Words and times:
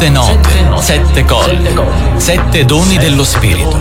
Sette 0.00 0.12
note, 0.14 0.82
sette 0.82 1.24
colli, 1.26 1.68
sette 2.16 2.64
doni 2.64 2.96
dello 2.96 3.22
spirito. 3.22 3.78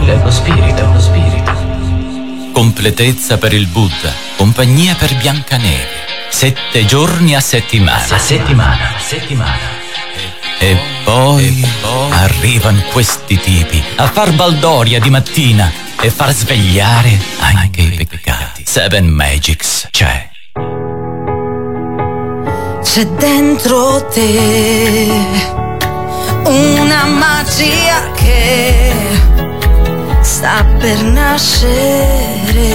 Completezza 2.52 3.38
per 3.38 3.54
il 3.54 3.68
Buddha, 3.68 4.12
compagnia 4.36 4.95
per 4.95 5.16
Biancaneve. 5.16 5.88
Sette 6.27 6.86
giorni 6.86 7.36
a 7.36 7.40
settimana. 7.40 8.04
A 8.09 8.18
settimana, 8.18 8.98
a 8.98 9.00
settimana. 9.00 9.59
E 10.59 10.77
poi, 11.05 11.62
e 11.62 11.68
poi 11.80 12.12
arrivano 12.12 12.81
questi 12.91 13.40
tipi 13.40 13.81
a 13.95 14.08
far 14.08 14.34
baldoria 14.34 14.99
di 14.99 15.09
mattina 15.09 15.72
e 16.02 16.09
far 16.09 16.34
svegliare 16.34 17.17
anche 17.40 17.80
i 17.80 18.05
peccati. 18.05 18.66
Seven 18.66 19.08
Magics 19.08 19.88
c'è. 19.90 20.30
C'è 22.84 23.05
dentro 23.05 24.05
te 24.08 25.69
una 26.49 27.05
magia 27.05 28.12
che 28.16 28.91
sta 30.21 30.66
per 30.80 31.03
nascere. 31.03 32.67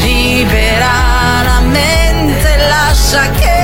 Libera 0.00 1.42
la 1.42 1.60
mente, 1.60 2.56
lascia 2.68 3.30
che 3.30 3.59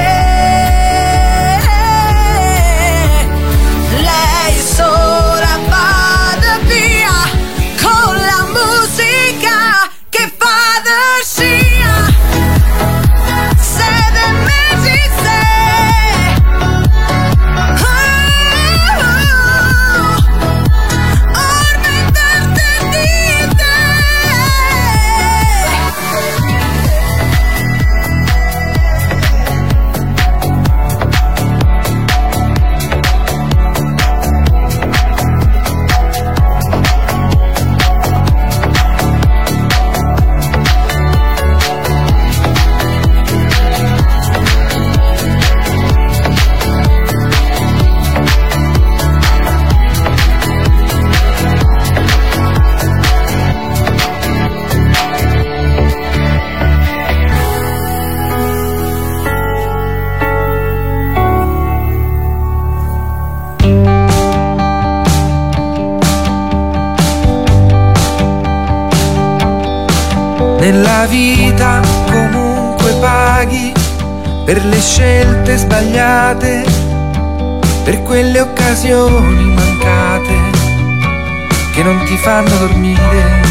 vita 71.06 71.80
comunque 72.10 72.92
paghi 73.00 73.72
per 74.44 74.64
le 74.64 74.80
scelte 74.80 75.56
sbagliate, 75.56 76.64
per 77.84 78.02
quelle 78.02 78.40
occasioni 78.40 79.52
mancate 79.52 80.34
che 81.72 81.82
non 81.82 82.02
ti 82.04 82.16
fanno 82.16 82.56
dormire, 82.58 83.42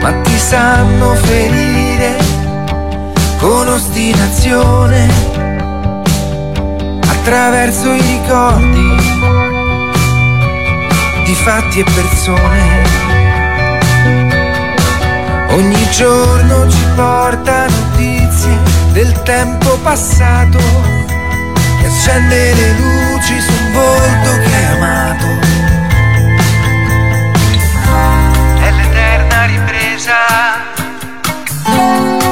ma 0.00 0.12
ti 0.22 0.38
sanno 0.38 1.14
ferire 1.14 2.16
con 3.38 3.68
ostinazione 3.68 5.08
attraverso 7.08 7.92
i 7.92 8.00
ricordi 8.00 8.96
di 11.24 11.34
fatti 11.34 11.80
e 11.80 11.84
persone 11.84 13.07
Ogni 15.50 15.90
giorno 15.90 16.70
ci 16.70 16.84
porta 16.94 17.66
notizie 17.66 18.58
del 18.92 19.12
tempo 19.22 19.78
passato 19.78 20.58
e 20.58 21.86
accende 21.86 22.54
le 22.54 22.72
luci 22.72 23.40
su 23.40 23.50
un 23.50 23.72
volto 23.72 24.30
che 24.42 24.54
hai 24.54 24.64
amato. 24.76 25.26
È 28.60 28.70
l'eterna 28.70 29.44
ripresa 29.46 30.14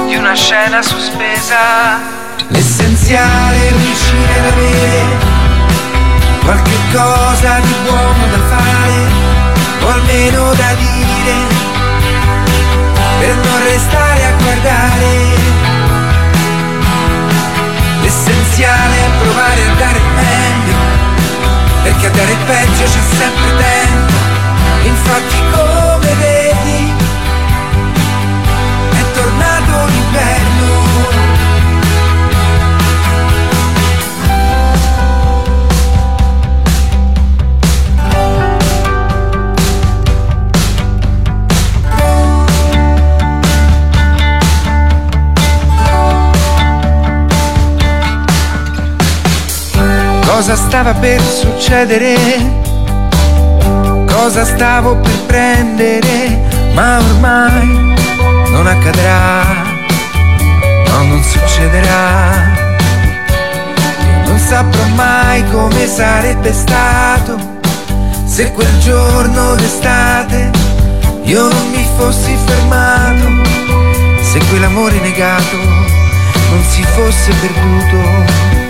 di 0.06 0.16
una 0.16 0.34
scena 0.34 0.82
sospesa. 0.82 2.14
L'essenziale 2.48 3.68
è 3.68 3.72
riuscire 3.72 4.38
ad 4.38 4.46
avere 4.52 5.04
qualche 6.44 6.78
cosa 6.92 7.58
di 7.60 7.74
buono 7.82 8.26
da 8.30 8.38
fare 8.56 9.24
o 9.80 9.88
almeno 9.88 10.52
da 10.54 10.74
dire 10.74 11.55
per 13.18 13.34
non 13.34 13.62
restare 13.64 14.24
a 14.24 14.32
guardare. 14.42 15.34
L'essenziale 18.02 18.96
è 18.96 19.10
provare 19.22 19.60
a 19.62 19.74
dare 19.74 20.00
meglio, 20.14 20.76
perché 21.82 22.06
a 22.06 22.10
dare 22.10 22.36
peggio 22.46 22.84
c'è 22.84 23.02
sempre 23.16 23.56
tempo. 23.56 24.14
Infatti 24.84 25.42
Cosa 50.46 50.62
stava 50.68 50.94
per 50.94 51.20
succedere? 51.20 52.14
Cosa 54.06 54.44
stavo 54.44 54.94
per 54.94 55.18
prendere? 55.26 56.40
Ma 56.72 56.98
ormai 56.98 57.94
non 58.50 58.68
accadrà, 58.68 59.42
no, 60.86 61.02
non 61.02 61.20
succederà. 61.24 62.54
Non 64.26 64.38
saprò 64.38 64.84
mai 64.94 65.42
come 65.50 65.84
sarebbe 65.88 66.52
stato 66.52 67.36
se 68.24 68.52
quel 68.52 68.78
giorno 68.78 69.56
d'estate 69.56 70.52
io 71.24 71.48
non 71.48 71.70
mi 71.70 71.84
fossi 71.96 72.36
fermato, 72.46 73.42
se 74.22 74.38
quell'amore 74.48 75.00
negato 75.00 75.56
non 75.56 76.62
si 76.70 76.84
fosse 76.84 77.32
perduto. 77.32 78.65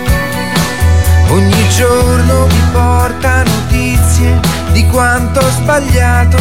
Ogni 1.29 1.69
giorno 1.69 2.45
mi 2.47 2.61
porta 2.71 3.43
notizie 3.43 4.39
di 4.71 4.87
quanto 4.87 5.39
ho 5.39 5.49
sbagliato. 5.49 6.37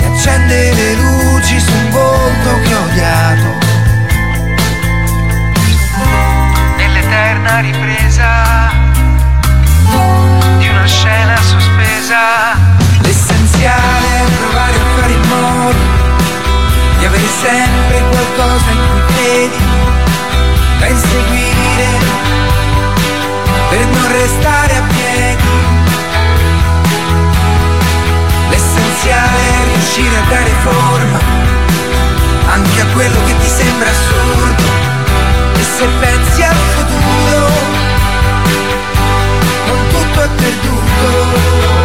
E 0.00 0.04
accende 0.06 0.72
le 0.72 0.94
luci 0.94 1.60
su 1.60 1.70
un 1.70 1.90
volto 1.90 2.60
che 2.64 2.74
ho 2.74 2.82
odiato. 2.82 3.66
Nell'eterna 6.76 7.60
ripresa 7.60 8.70
di 10.58 10.68
una 10.68 10.86
scena 10.86 11.36
sospesa, 11.36 12.18
l'essenziale 13.02 14.06
è 14.06 14.30
provare 14.38 14.76
a 14.76 15.00
fare 15.00 15.12
in 15.12 15.28
modo 15.28 15.78
di 16.98 17.04
avere 17.04 17.28
sempre 17.40 18.02
qualcosa 18.10 18.70
in 18.70 18.78
cui 18.90 19.14
credi, 19.14 19.64
da 20.78 20.86
inseguire 20.86 22.57
per 23.68 23.86
non 23.86 24.12
restare 24.12 24.76
a 24.76 24.82
piedi. 24.82 25.48
L'essenziale 28.48 29.38
è 29.38 29.64
riuscire 29.74 30.16
a 30.16 30.28
dare 30.28 30.52
forma 30.62 31.18
anche 32.50 32.80
a 32.80 32.86
quello 32.92 33.18
che 33.24 33.36
ti 33.38 33.48
sembra 33.48 33.90
assurdo. 33.90 34.62
E 35.54 35.62
se 35.62 35.86
pensi 36.00 36.42
al 36.42 36.54
futuro, 36.54 37.48
non 39.66 39.86
tutto 39.88 40.20
è 40.22 40.28
perduto. 40.28 41.77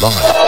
live. 0.00 0.39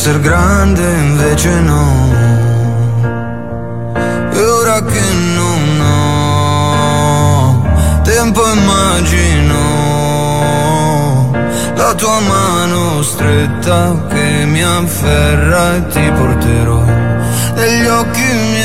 Essere 0.00 0.20
grande 0.20 0.80
invece 0.80 1.50
no. 1.60 1.84
E 4.32 4.40
ora 4.40 4.82
che 4.82 5.12
non 5.36 5.80
ho 5.82 7.62
tempo 8.02 8.40
immagino 8.50 9.58
La 11.74 11.92
tua 11.94 12.18
mano 12.20 13.02
stretta 13.02 14.06
che 14.08 14.46
mi 14.46 14.62
afferra 14.62 15.74
e 15.76 15.86
ti 15.88 16.10
porterò 16.16 16.82
Negli 17.56 17.86
occhi 17.86 18.22
miei 18.22 18.59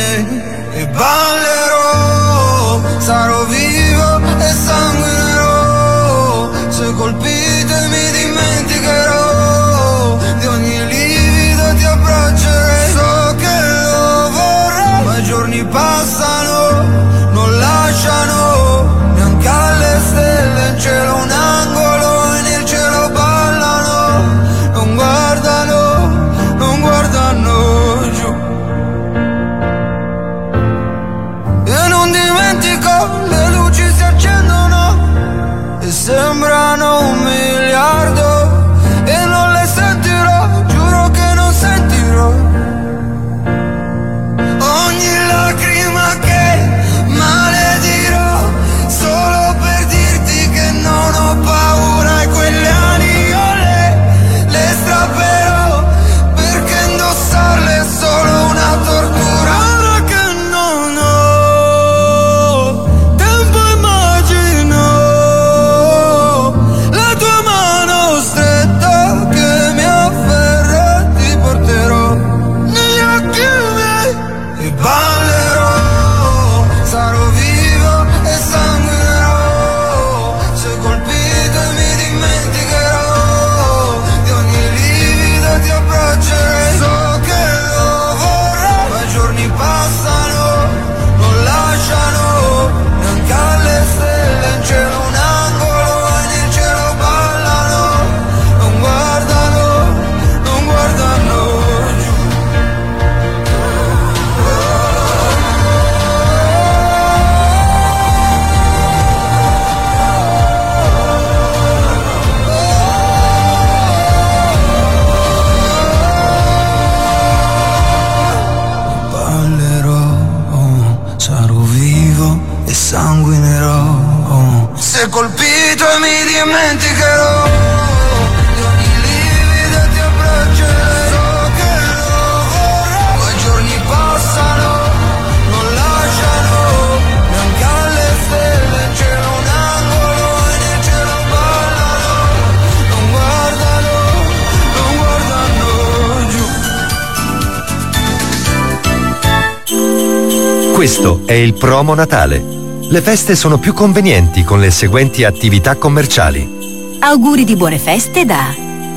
Questo 150.85 151.21
è 151.25 151.33
il 151.33 151.55
promo 151.55 151.95
Natale. 151.95 152.45
Le 152.81 153.01
feste 153.01 153.35
sono 153.35 153.57
più 153.57 153.73
convenienti 153.73 154.43
con 154.43 154.59
le 154.59 154.69
seguenti 154.69 155.23
attività 155.23 155.77
commerciali. 155.77 156.97
Auguri 156.99 157.43
di 157.43 157.55
buone 157.55 157.79
feste 157.79 158.23
da 158.23 158.53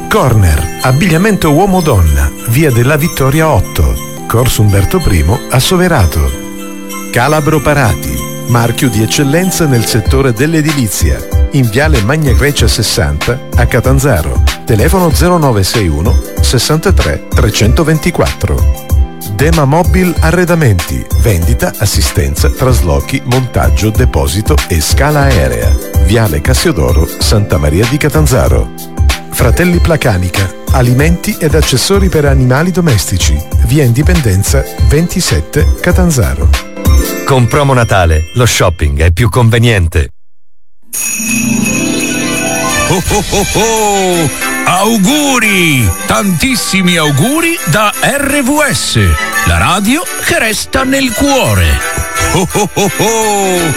Corner, 0.06 0.80
abbigliamento 0.82 1.50
uomo-donna, 1.50 2.30
via 2.48 2.70
della 2.70 2.96
Vittoria 2.96 3.48
8, 3.48 4.26
Corso 4.26 4.60
Umberto 4.60 4.98
I, 4.98 5.24
a 5.48 5.58
Soverato. 5.58 6.30
Calabro 7.10 7.58
Parati, 7.62 8.14
marchio 8.48 8.90
di 8.90 9.02
eccellenza 9.02 9.64
nel 9.64 9.86
settore 9.86 10.34
dell'edilizia, 10.34 11.16
in 11.52 11.70
viale 11.70 12.02
Magna 12.02 12.34
Grecia 12.34 12.68
60 12.68 13.46
a 13.54 13.64
Catanzaro. 13.64 14.42
Telefono 14.66 15.08
0961 15.08 16.20
63 16.42 17.28
324. 17.28 18.87
Dema 19.38 19.64
Mobil 19.64 20.12
Arredamenti, 20.18 21.06
vendita, 21.20 21.72
assistenza, 21.78 22.50
traslochi, 22.50 23.22
montaggio, 23.26 23.88
deposito 23.90 24.56
e 24.66 24.80
scala 24.80 25.20
aerea. 25.20 25.72
Viale 26.06 26.40
Cassiodoro, 26.40 27.06
Santa 27.06 27.56
Maria 27.56 27.86
di 27.86 27.98
Catanzaro. 27.98 28.72
Fratelli 29.30 29.78
Placanica, 29.78 30.52
alimenti 30.72 31.36
ed 31.38 31.54
accessori 31.54 32.08
per 32.08 32.24
animali 32.24 32.72
domestici. 32.72 33.40
Via 33.66 33.84
Indipendenza 33.84 34.64
27 34.88 35.76
Catanzaro. 35.82 36.50
Con 37.24 37.46
promo 37.46 37.74
Natale 37.74 38.30
lo 38.34 38.44
shopping 38.44 39.00
è 39.02 39.12
più 39.12 39.28
conveniente. 39.28 40.08
Oh 42.88 43.02
oh 43.08 43.24
oh 43.30 43.46
oh! 43.54 44.47
Auguri! 44.68 45.90
Tantissimi 46.06 46.96
auguri 46.98 47.58
da 47.70 47.90
RVS, 48.02 48.98
la 49.46 49.56
radio 49.56 50.02
che 50.26 50.38
resta 50.38 50.84
nel 50.84 51.10
cuore. 51.14 51.66
Oh 52.34 52.46
oh 52.52 52.70
oh 52.74 52.92
oh! 52.98 53.74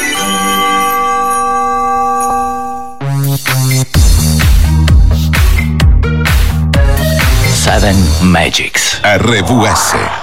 Seven 7.48 7.96
Magics. 8.22 9.00
RVS. 9.04 10.21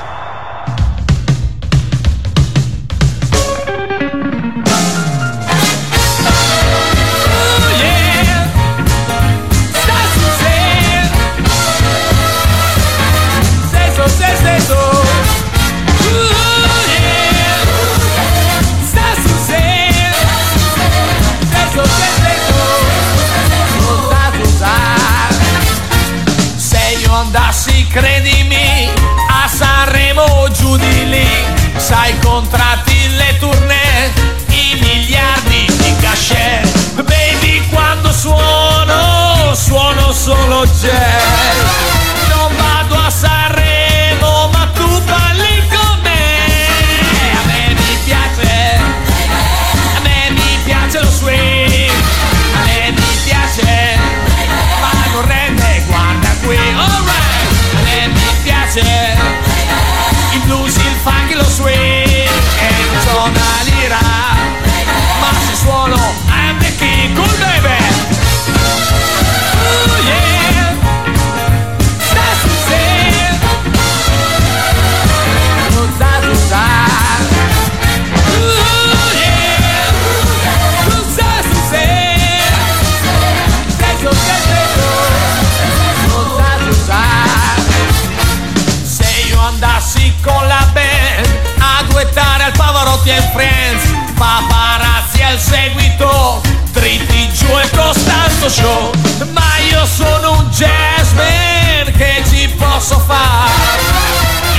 show 98.49 98.91
Ma 99.33 99.59
io 99.71 99.85
sono 99.85 100.39
un 100.39 100.49
jazzman 100.51 101.93
che 101.97 102.23
ci 102.29 102.49
posso 102.57 102.99
fare. 103.01 103.53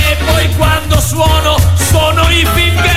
E 0.08 0.16
poi 0.24 0.54
quando 0.56 1.00
suono 1.00 1.56
sono 1.90 2.28
i 2.30 2.46
finger 2.54 2.89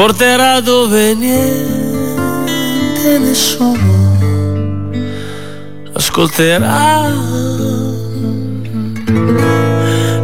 porterà 0.00 0.60
dove 0.60 1.14
niente 1.14 3.18
nessuno 3.18 4.88
ascolterà. 5.92 7.06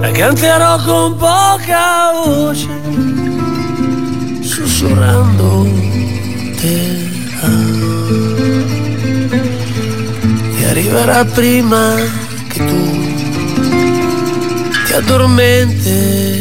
La 0.00 0.10
canterò 0.12 0.82
con 0.82 1.16
poca 1.16 2.10
voce, 2.24 2.68
sussurrando 4.40 5.68
te. 6.58 7.08
E 10.58 10.64
arriverà 10.70 11.22
prima 11.26 11.96
che 12.48 12.64
tu 12.64 12.80
ti 14.86 14.92
addormenti. 14.94 16.35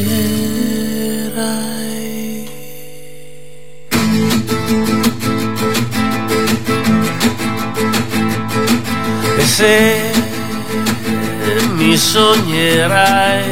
se 9.66 10.14
mi 11.74 11.98
sognerai 11.98 13.44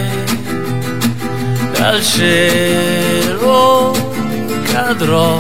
dal 1.76 1.99
cielo 2.04 3.91
cadrò. 4.71 5.38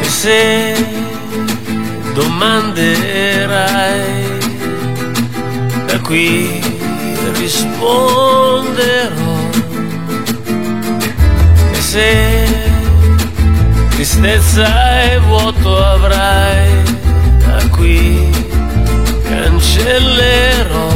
E 0.00 0.08
se 0.20 0.74
domanderai 2.14 3.64
da 5.86 5.98
qui 6.00 6.60
risponderò. 7.40 9.34
E 11.72 11.80
se 11.90 12.10
tristezza 13.90 14.68
e 15.12 15.18
vuoto 15.18 15.76
avrai 15.76 16.85
chelero 19.76 20.95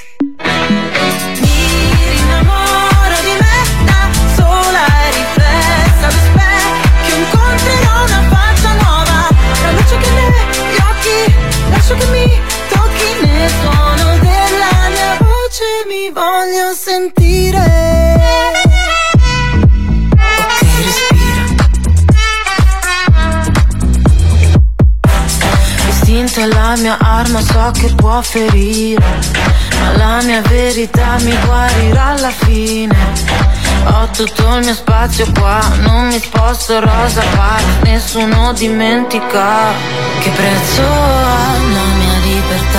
Lascio 11.81 11.95
che 11.95 12.05
mi 12.11 12.41
tocchi 12.69 13.25
nel 13.25 13.49
suono 13.49 14.17
della 14.19 14.89
mia 14.91 15.17
voce 15.17 15.65
Mi 15.87 16.11
voglio 16.11 16.73
sentire. 16.75 17.63
Ok, 20.13 20.61
respira. 20.85 21.43
L'istinto 25.85 26.39
è 26.41 26.45
la 26.45 26.75
mia 26.77 26.97
arma, 26.99 27.41
so 27.41 27.71
che 27.73 27.91
può 27.95 28.21
ferire 28.21 29.49
ma 29.79 29.97
la 29.97 30.21
mia 30.21 30.41
verità 30.41 31.17
mi 31.21 31.35
guarirà 31.43 32.05
alla 32.09 32.29
fine. 32.29 32.95
Ho 33.85 34.07
tutto 34.15 34.57
il 34.57 34.65
mio 34.65 34.75
spazio 34.75 35.25
qua 35.33 35.59
Non 35.79 36.05
mi 36.07 36.19
sposto 36.19 36.79
rosa 36.79 37.23
pari 37.35 37.63
Nessuno 37.83 38.53
dimentica 38.53 39.71
Che 40.19 40.29
prezzo 40.29 40.83
ha 40.83 41.60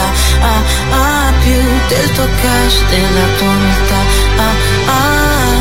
libertà 0.02 0.12
Ah 0.40 0.62
ah 0.90 1.32
più 1.42 1.62
del 1.88 2.10
tuo 2.12 2.28
cash 2.42 2.84
Della 2.90 3.26
tua 3.38 3.48
umiltà 3.48 4.00
Ah 4.36 4.54
ah 4.86 5.54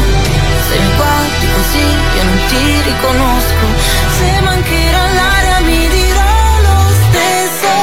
Se 0.68 0.80
mi 0.80 0.96
guardi 0.96 1.48
così 1.56 1.86
io 2.16 2.24
non 2.24 2.40
ti 2.48 2.82
riconosco. 2.82 3.66
Se 4.18 4.42
mancherà 4.42 5.04
l'aria 5.18 5.60
mi 5.62 5.88
dirò 5.88 6.34
lo 6.68 6.78
stesso. 7.02 7.74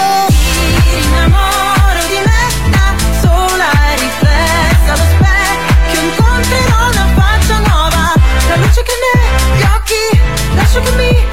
Mi 0.85 1.05
innamoro 1.05 2.01
di 2.13 2.21
me 2.29 2.43
da 2.71 2.87
sola 3.21 3.71
e 3.91 3.95
riflessa. 4.05 4.93
Allo 4.93 5.07
specchio 5.15 6.01
Incontrerò 6.01 6.79
una 6.93 7.07
faccia 7.19 7.59
nuova. 7.59 8.13
La 8.49 8.57
luce 8.57 8.83
che 8.83 8.95
negli 9.05 9.63
occhi 9.75 10.21
Lascio 10.55 10.81
che 10.81 10.91
mi 10.93 11.28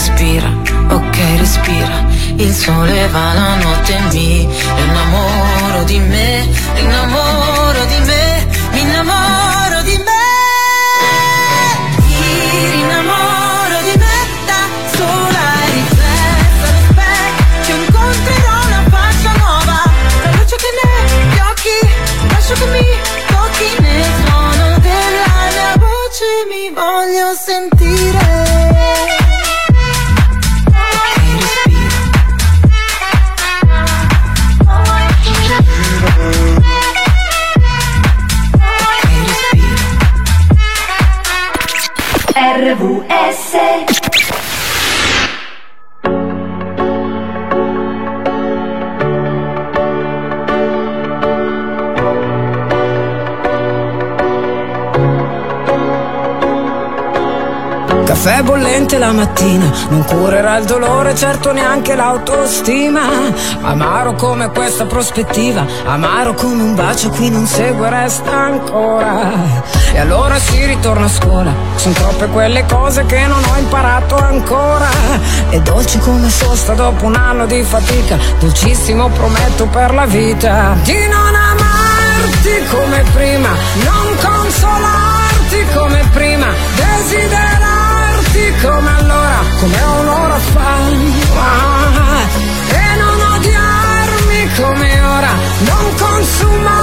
respira, 0.00 0.48
ok 0.88 1.16
respira. 1.36 2.08
Il 2.36 2.54
sole 2.54 3.06
va 3.08 3.34
la 3.34 3.56
notte 3.56 3.94
e 3.94 4.00
mi 4.08 4.48
innamoro 4.82 5.84
di 5.84 5.98
me 5.98 6.48
Innamoro 6.76 7.84
di 7.84 7.98
me, 8.08 8.46
mi 8.72 8.80
innamoro 8.80 9.82
di 9.82 9.96
me. 9.98 10.18
Lascio 22.28 22.54
che 22.54 22.66
mi 22.66 22.86
tocchi 23.26 23.80
nel 23.80 24.04
suono 24.24 24.78
voglio 26.72 27.34
sentire 27.34 27.79
Caffè 58.22 58.42
bollente 58.42 58.98
la 58.98 59.12
mattina, 59.12 59.64
non 59.88 60.04
curerà 60.04 60.58
il 60.58 60.66
dolore, 60.66 61.14
certo 61.14 61.52
neanche 61.52 61.94
l'autostima. 61.94 63.00
Amaro 63.62 64.12
come 64.12 64.50
questa 64.50 64.84
prospettiva, 64.84 65.64
amaro 65.86 66.34
come 66.34 66.62
un 66.62 66.74
bacio, 66.74 67.08
qui 67.08 67.30
non 67.30 67.46
segue, 67.46 67.88
resta 67.88 68.30
ancora. 68.30 69.32
E 69.94 69.98
allora 69.98 70.38
si 70.38 70.62
ritorna 70.66 71.06
a 71.06 71.08
scuola, 71.08 71.50
sono 71.76 71.94
troppe 71.94 72.26
quelle 72.26 72.66
cose 72.66 73.06
che 73.06 73.26
non 73.26 73.42
ho 73.42 73.56
imparato 73.56 74.16
ancora. 74.16 74.90
E 75.48 75.58
dolce 75.62 75.98
come 76.00 76.28
sosta 76.28 76.74
dopo 76.74 77.06
un 77.06 77.14
anno 77.14 77.46
di 77.46 77.62
fatica, 77.62 78.18
dolcissimo 78.38 79.08
prometto 79.08 79.64
per 79.64 79.94
la 79.94 80.04
vita. 80.04 80.76
Di 80.82 81.06
non 81.08 81.34
amarti 81.34 82.66
come 82.68 83.02
prima, 83.14 83.48
non 83.82 84.14
consolarti 84.20 85.64
come 85.72 86.06
prima, 86.12 86.48
desiderarti 88.40 88.66
come 88.66 88.90
allora, 88.96 89.38
come 89.60 89.82
un'ora 90.00 90.38
fa. 90.38 90.88
E 92.68 92.96
non 92.96 93.20
odiarmi 93.34 94.50
come 94.56 95.00
ora, 95.00 95.32
non 95.58 95.94
consumarmi 95.98 96.79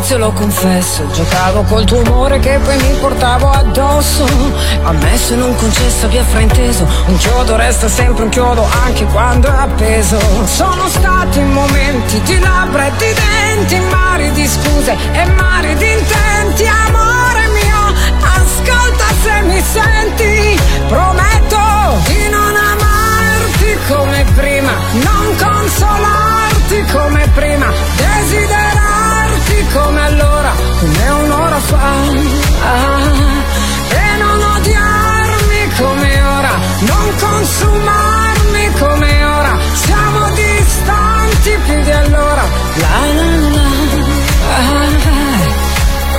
vizio, 0.00 0.18
lo 0.18 0.32
confesso, 0.32 1.06
giocavo 1.12 1.62
col 1.64 1.84
tuo 1.84 2.00
amore 2.00 2.38
che 2.38 2.58
poi 2.64 2.76
mi 2.76 2.98
portavo 2.98 3.50
addosso. 3.50 4.24
Ammesso 4.82 5.34
e 5.34 5.36
non 5.36 5.54
concesso, 5.54 6.06
abbia 6.06 6.24
frainteso, 6.24 6.86
un 7.06 7.16
chiodo 7.16 7.56
resta 7.56 7.88
sempre 7.88 8.24
un 8.24 8.30
chiodo 8.30 8.66
anche 8.84 9.04
quando 9.06 9.48
è 9.48 9.50
appeso. 9.50 10.18
Sono 10.46 10.88
stati 10.88 11.40
momenti 11.40 12.20
di 12.22 12.38
labbra 12.38 12.86
e 12.86 12.92
di 12.96 13.14
denti, 13.14 13.78
mari 13.90 14.32
di 14.32 14.46
scuse 14.46 14.96
e 15.12 15.26
mari 15.26 15.74
di 15.76 15.90
intenti, 15.90 16.66
amore 16.66 17.48
mio, 17.48 17.94
ascolta 18.20 19.04
se 19.22 19.42
mi 19.42 19.62
senti, 19.62 20.60
prometto 20.88 21.58
di 22.06 22.28
non 22.30 22.54
amarti 22.56 23.78
come 23.88 24.24
prima, 24.34 24.72
non 24.92 25.36
consolarti 25.36 26.84
come 26.92 27.28
prima, 27.34 27.66
desiderarti 27.96 28.69
come 29.72 30.00
allora, 30.04 30.52
come 30.80 31.08
un'ora 31.08 31.60
fa. 31.60 31.78
Ah, 32.62 33.12
e 33.88 34.16
non 34.18 34.42
odiarmi 34.56 35.70
come 35.78 36.22
ora, 36.22 36.52
non 36.80 37.14
consumarmi 37.18 38.72
come 38.78 39.24
ora, 39.24 39.58
siamo 39.72 40.30
distanti 40.30 41.58
più 41.66 41.82
di 41.82 41.90
allora. 41.90 42.42
La 42.74 42.88
la 43.14 43.24
la. 43.54 43.68
Ah, 44.56 44.88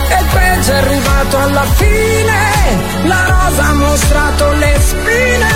e 0.09 0.23
peggio 0.33 0.71
è 0.71 0.77
arrivato 0.77 1.37
alla 1.37 1.65
fine, 1.75 2.39
la 3.03 3.25
rosa 3.27 3.63
ha 3.63 3.73
mostrato 3.73 4.51
le 4.51 4.75
spine, 4.79 5.49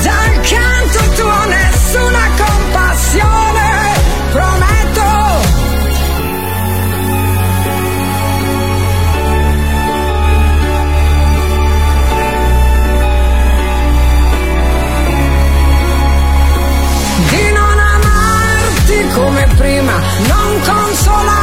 già 0.00 0.12
accanto 0.12 0.98
tuo 1.16 1.44
nessuna 1.46 2.30
compassione, 2.36 3.71
non 20.28 20.60
amarti 20.62 21.41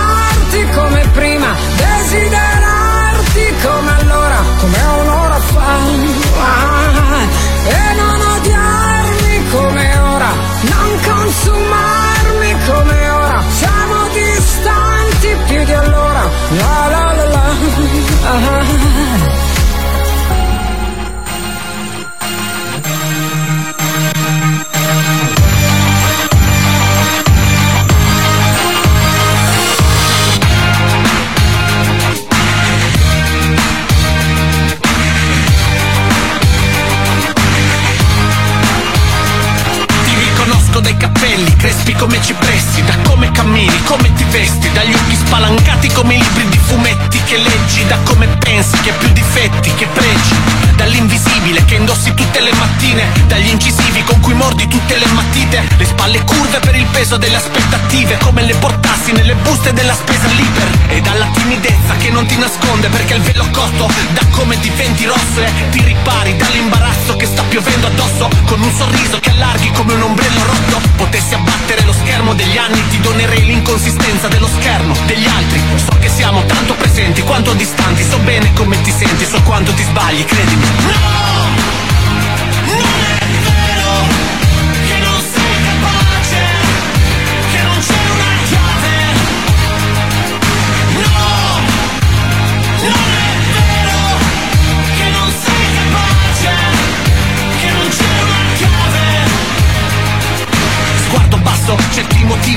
senti 41.89 41.93
come 41.95 42.21
ci 42.21 42.34
presti, 42.34 42.84
da 42.84 42.95
come 43.04 43.32
cammini, 43.32 43.84
come 43.86 44.13
ti 44.13 44.23
vesti, 44.25 44.71
dagli 44.71 44.93
occhi 44.93 45.15
spalancati 45.15 45.88
come 45.89 46.15
i 46.15 46.21
libri 46.21 46.47
di 46.49 46.58
fumetti 46.58 47.09
che 47.29 47.37
leggi, 47.37 47.85
da 47.85 47.95
come 48.05 48.25
pensi 48.39 48.75
che 48.81 48.91
più 48.93 49.07
difetti 49.09 49.71
che 49.75 49.85
pregi, 49.93 50.33
dall'invisibile 50.75 51.63
che 51.65 51.75
indossi 51.75 52.11
tutte 52.15 52.39
le 52.39 52.51
mattine, 52.53 53.05
dagli 53.27 53.49
incisivi 53.49 54.01
con 54.03 54.19
cui 54.19 54.33
mordi 54.33 54.67
tutte 54.67 54.97
le 54.97 55.05
mattite, 55.11 55.61
le 55.77 55.85
spalle 55.85 56.23
curve 56.23 56.57
per 56.57 56.75
il 56.75 56.85
peso 56.85 57.17
delle 57.17 57.35
aspettative, 57.35 58.17
come 58.23 58.41
le 58.41 58.55
portassi 58.55 59.11
nelle 59.11 59.35
buste 59.35 59.73
della 59.73 59.93
spesa 59.93 60.25
libera, 60.25 60.71
e 60.87 61.01
dalla 61.01 61.27
timidezza 61.33 61.95
che 61.97 62.09
non 62.09 62.25
ti 62.25 62.35
nasconde 62.35 62.87
perché 62.87 63.13
il 63.13 63.21
velo 63.21 63.45
corto, 63.51 63.91
da 64.13 64.25
come 64.31 64.57
diventi 64.59 65.05
rosso 65.05 65.39
e 65.39 65.69
ti 65.69 65.83
ripari 65.83 66.35
dall'imbarazzo 66.35 67.15
che 67.15 67.27
sta 67.27 67.43
piovendo 67.43 67.85
addosso, 67.85 68.27
con 68.45 68.59
un 68.59 68.71
sorriso 68.75 69.19
che 69.19 69.29
allarghi 69.29 69.69
come 69.73 69.93
un 69.93 70.01
ombrello 70.01 70.43
rotto, 70.45 70.81
potessi 70.95 71.35
abbattere 71.35 71.83
lo 71.83 71.93
schermo 71.93 72.33
degli 72.33 72.57
anni, 72.57 72.81
ti 72.89 72.99
donerei 73.01 73.45
l'inconsistenza 73.45 74.27
dello 74.29 74.47
schermo 74.47 74.95
degli 75.05 75.27
altri, 75.27 75.61
so 75.75 75.95
che 75.99 76.09
siamo 76.09 76.43
tanto 76.45 76.73
presenti 76.73 77.17
quanto 77.23 77.53
distanti, 77.53 78.03
so 78.03 78.17
bene 78.19 78.53
come 78.53 78.79
ti 78.82 78.91
senti, 78.91 79.25
so 79.25 79.41
quanto 79.43 79.73
ti 79.73 79.84
sbagli, 79.84 80.23
credimi. 80.25 80.63
No! 80.63 81.48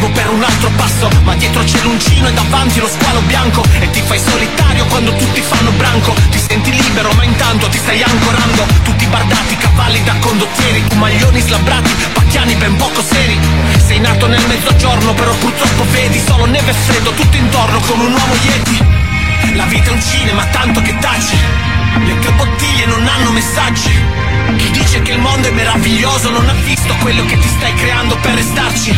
Motivo 0.03 0.09
per 0.11 0.29
un 0.31 0.43
altro 0.43 0.71
passo 0.77 1.09
Ma 1.25 1.35
dietro 1.35 1.62
c'è 1.62 1.81
l'uncino 1.83 2.29
e 2.29 2.33
davanti 2.33 2.81
lo 2.81 2.88
squalo 2.88 3.21
bianco. 3.23 3.62
E 3.79 3.91
ti 3.91 4.01
fai 4.03 4.19
solitario 4.19 4.85
quando 4.87 5.15
tutti 5.15 5.41
fanno 5.41 5.71
branco. 5.73 6.15
Ti 6.31 6.38
senti 6.38 6.71
libero 6.73 7.12
ma 7.12 7.25
intanto 7.25 7.69
ti 7.69 7.79
stai 7.79 8.03
ancorando. 8.03 8.67
Tutti 8.83 9.07
bardati, 9.07 9.57
cavalli 9.57 10.03
da 10.03 10.15
condottieri 10.21 10.85
Maglioni 10.95 11.41
slabbrati, 11.41 11.91
pacchiani 12.12 12.55
ben 12.57 12.77
poco 12.77 13.03
seri. 13.03 13.38
Sei 13.85 14.01
nato 14.01 14.27
nel 14.27 14.45
mezzogiorno 14.47 15.15
però 15.15 15.33
purtroppo 15.35 15.85
vedi 15.91 16.21
Solo 16.25 16.47
neve 16.47 16.71
e 16.71 16.75
freddo 16.75 17.11
tutto 17.12 17.37
intorno 17.37 17.79
come 17.81 18.05
un 18.05 18.12
uomo 18.12 18.35
yeti 18.43 18.85
La 19.55 19.65
vita 19.65 19.91
è 19.91 19.93
un 19.93 20.01
cinema 20.01 20.45
tanto 20.47 20.81
che 20.83 20.97
taci. 20.99 21.37
Le 22.05 22.19
tue 22.19 22.33
bottiglie 22.33 22.87
non 22.87 23.07
hanno 23.07 23.31
messaggi 23.31 24.21
dice 24.92 25.05
che 25.05 25.12
il 25.12 25.20
mondo 25.20 25.48
è 25.48 25.50
meraviglioso 25.52 26.28
non 26.28 26.46
ha 26.46 26.52
visto 26.64 26.94
quello 27.00 27.24
che 27.24 27.38
ti 27.38 27.48
stai 27.48 27.72
creando 27.76 28.14
per 28.18 28.35
restarci. 28.35 28.94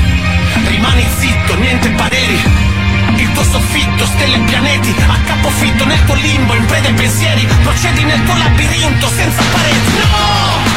Rimani 0.66 1.07
zitto, 1.18 1.54
niente 1.54 1.88
pareri. 1.90 2.42
Il 3.16 3.33
tuo 3.33 3.44
soffitto, 3.44 4.04
stelle 4.04 4.37
e 4.37 4.40
pianeti, 4.40 4.92
a 5.07 5.18
capofitto 5.24 5.85
nel 5.85 6.04
tuo 6.04 6.14
limbo, 6.14 6.54
in 6.54 6.66
preda 6.66 6.88
ai 6.88 6.94
pensieri, 6.94 7.46
procedi 7.62 8.02
nel 8.02 8.24
tuo 8.24 8.37
labirinto 8.37 9.07
senza 9.09 9.42
pareti. 9.52 9.92
No! 10.00 10.73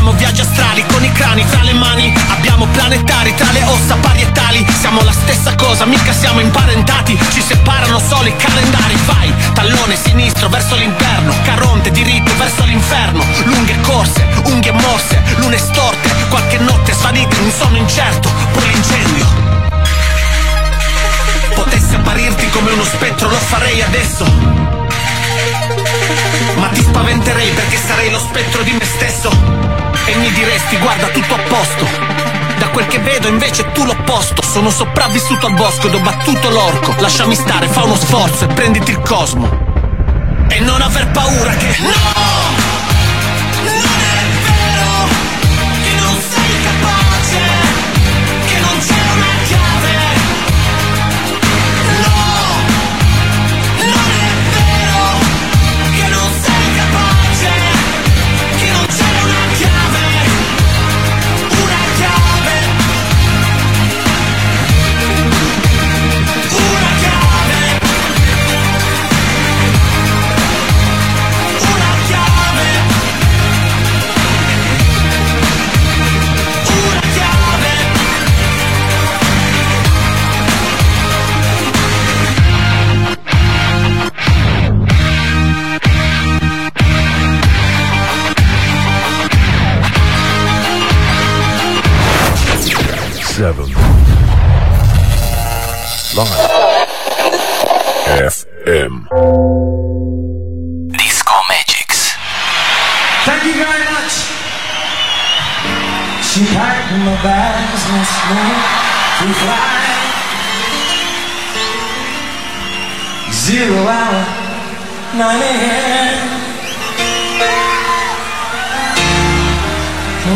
Facciamo 0.00 0.12
viaggi 0.12 0.40
astrali 0.40 0.84
con 0.86 1.04
i 1.04 1.12
crani 1.12 1.44
tra 1.46 1.62
le 1.62 1.74
mani, 1.74 2.12
abbiamo 2.28 2.66
planetari 2.68 3.34
tra 3.34 3.50
le 3.52 3.62
ossa 3.64 3.96
parietali, 3.96 4.66
siamo 4.80 5.02
la 5.02 5.12
stessa 5.12 5.54
cosa, 5.56 5.84
mica 5.84 6.12
siamo 6.12 6.40
imparentati, 6.40 7.18
ci 7.32 7.42
separano 7.42 7.98
solo 7.98 8.26
i 8.26 8.34
calendari, 8.36 8.96
vai, 9.04 9.34
tallone 9.52 9.96
sinistro 9.96 10.48
verso 10.48 10.74
l'interno, 10.76 11.34
caronte 11.44 11.90
diritto 11.90 12.34
verso 12.38 12.64
l'inferno, 12.64 13.22
lunghe 13.44 13.78
corse, 13.82 14.26
unghie 14.44 14.72
morse, 14.72 15.20
lune 15.36 15.58
storte, 15.58 16.08
qualche 16.30 16.58
notte 16.58 16.94
svanite 16.94 17.36
in 17.36 17.42
un 17.44 17.52
sonno 17.52 17.76
incerto, 17.76 18.30
poi 18.52 18.66
l'incendio. 18.68 19.26
Potessi 21.54 21.94
apparirti 21.94 22.48
come 22.48 22.70
uno 22.72 22.84
spettro, 22.84 23.28
lo 23.28 23.36
farei 23.36 23.82
adesso. 23.82 24.24
Ma 26.56 26.68
ti 26.68 26.82
spaventerei 26.82 27.50
perché 27.50 27.76
sarei 27.76 28.10
lo 28.10 28.18
spettro 28.18 28.62
di 28.62 28.72
me 28.72 28.84
stesso. 28.84 29.89
E 30.10 30.16
mi 30.16 30.32
diresti, 30.32 30.76
guarda, 30.78 31.06
tutto 31.06 31.34
a 31.34 31.38
posto. 31.38 31.86
Da 32.58 32.68
quel 32.70 32.84
che 32.88 32.98
vedo 32.98 33.28
invece 33.28 33.70
tu 33.70 33.84
l'opposto. 33.84 34.42
Sono 34.42 34.68
sopravvissuto 34.68 35.46
al 35.46 35.54
bosco 35.54 35.86
ed 35.86 35.94
ho 35.94 36.00
battuto 36.00 36.50
l'orco. 36.50 36.96
Lasciami 36.98 37.36
stare, 37.36 37.68
fa 37.68 37.84
uno 37.84 37.94
sforzo 37.94 38.42
e 38.42 38.48
prenditi 38.48 38.90
il 38.90 38.98
cosmo. 38.98 39.48
E 40.48 40.58
non 40.58 40.82
aver 40.82 41.06
paura 41.12 41.52
che. 41.52 41.76
No! 41.78 42.19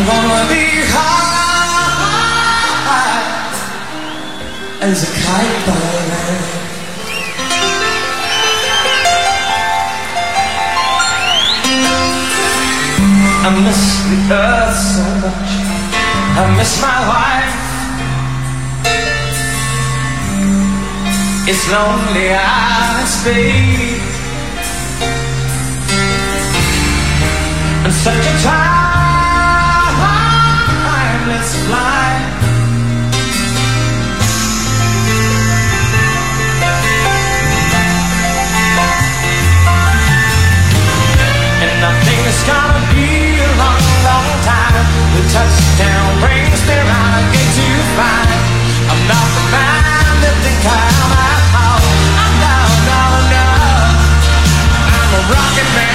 Gonna 0.07 0.45
be 0.51 0.65
high 0.93 1.25
as 4.83 5.01
a 5.03 5.11
kite 5.25 5.61
by. 5.67 5.73
I 13.47 13.49
miss 13.65 13.83
the 14.11 14.19
earth 14.35 14.77
so 14.93 15.05
much. 15.25 15.51
I 16.37 16.43
miss 16.59 16.73
my 16.83 16.99
wife. 17.13 17.55
It's 21.49 21.65
lonely 21.73 22.29
I 22.29 23.05
stay. 23.07 23.53
And 27.85 27.93
such 27.93 28.25
a 28.27 28.43
timeless 28.45 28.84
touchdown 45.35 46.21
brings 46.21 46.61
me 46.69 46.77
round 46.79 47.27
again 47.27 47.51
to 47.59 47.67
find 47.99 48.45
I'm 48.87 49.03
not 49.11 49.29
the 49.35 49.45
man 49.51 50.15
that 50.23 50.37
think 50.47 50.63
I'm 50.63 51.11
out. 51.11 51.83
I'm 52.23 52.35
down, 52.45 52.71
down, 52.87 53.21
down. 53.35 53.91
I'm 54.95 55.11
a 55.11 55.23
rocket 55.35 55.69
man. 55.75 55.94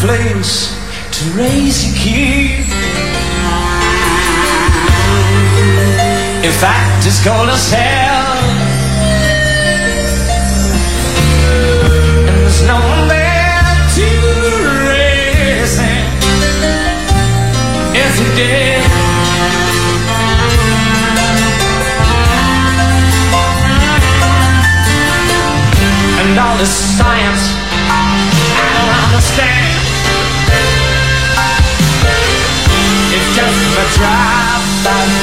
place 0.00 0.76
to 1.10 1.24
raise 1.30 1.90
a 1.90 1.96
kid. 1.96 2.60
In 6.44 6.52
fact, 6.52 7.06
it's 7.06 7.22
cold 7.24 7.48
as 7.48 7.70
hell. 7.70 8.36
And 12.28 12.36
there's 12.38 12.62
no 12.66 12.76
one 12.76 13.08
there 13.08 13.62
to 13.96 14.08
raise 14.90 15.78
him. 15.78 16.06
Every 17.96 18.30
day. 18.36 18.82
And 26.20 26.38
all 26.38 26.58
this 26.58 26.74
science 26.98 27.55
drive 33.94 34.84
by 34.84 35.15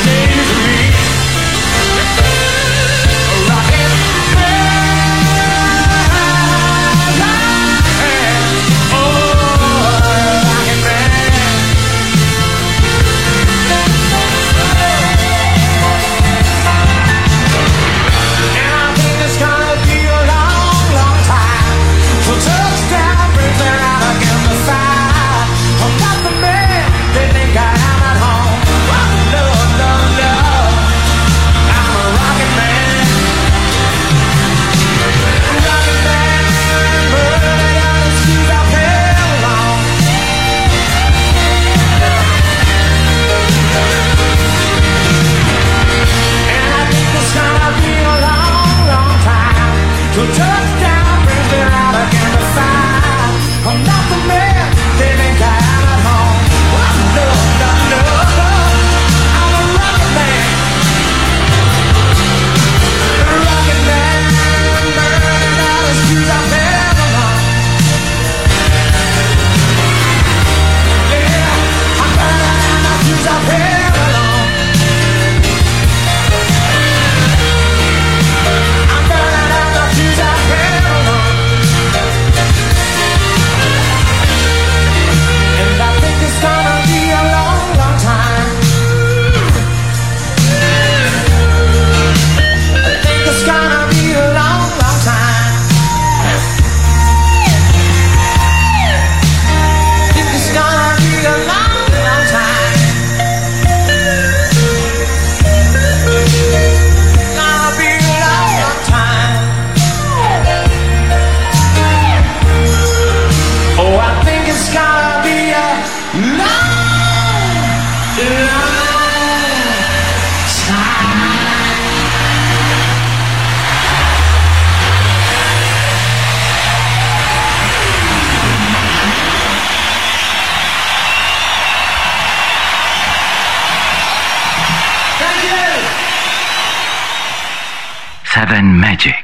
Magix. 138.83 139.15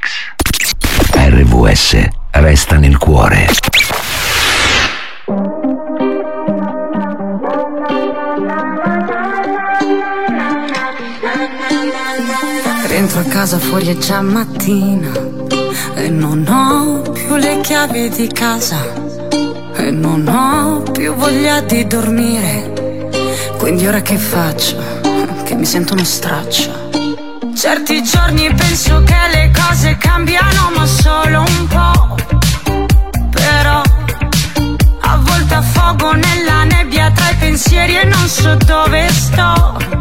RVS 1.12 2.08
resta 2.32 2.78
nel 2.78 2.98
cuore. 2.98 3.46
Rentro 12.88 13.20
a 13.20 13.24
casa 13.24 13.60
fuori 13.60 13.88
è 13.88 13.98
già 13.98 14.22
mattina 14.22 15.12
e 15.96 16.08
non 16.08 16.48
ho 16.48 17.02
più 17.12 17.36
le 17.36 17.60
chiavi 17.60 18.08
di 18.12 18.28
casa 18.28 18.82
e 19.76 19.92
non 19.92 20.26
ho 20.26 20.90
più 20.90 21.14
voglia 21.16 21.60
di 21.60 21.86
dormire. 21.86 23.10
Quindi 23.58 23.86
ora 23.86 24.02
che 24.02 24.18
faccio? 24.18 25.02
Che 25.44 25.54
mi 25.54 25.66
sento 25.66 25.96
uno 25.96 26.06
straccio. 26.06 26.88
Certi 27.60 28.02
giorni 28.04 28.54
penso 28.54 29.04
che 29.04 29.18
le 29.34 29.49
cose 29.80 29.96
cambiano 29.98 30.72
ma 30.76 30.86
solo 30.86 31.40
un 31.40 31.68
po'. 31.68 32.16
Però 33.30 33.82
a 35.02 35.18
volte 35.18 35.54
affogo 35.54 36.12
nella 36.12 36.66
nebbia 36.66 37.10
tra 37.12 37.30
i 37.30 37.36
pensieri 37.36 37.98
e 37.98 38.04
non 38.04 38.28
so 38.28 38.56
dove 38.56 39.10
sto. 39.10 39.99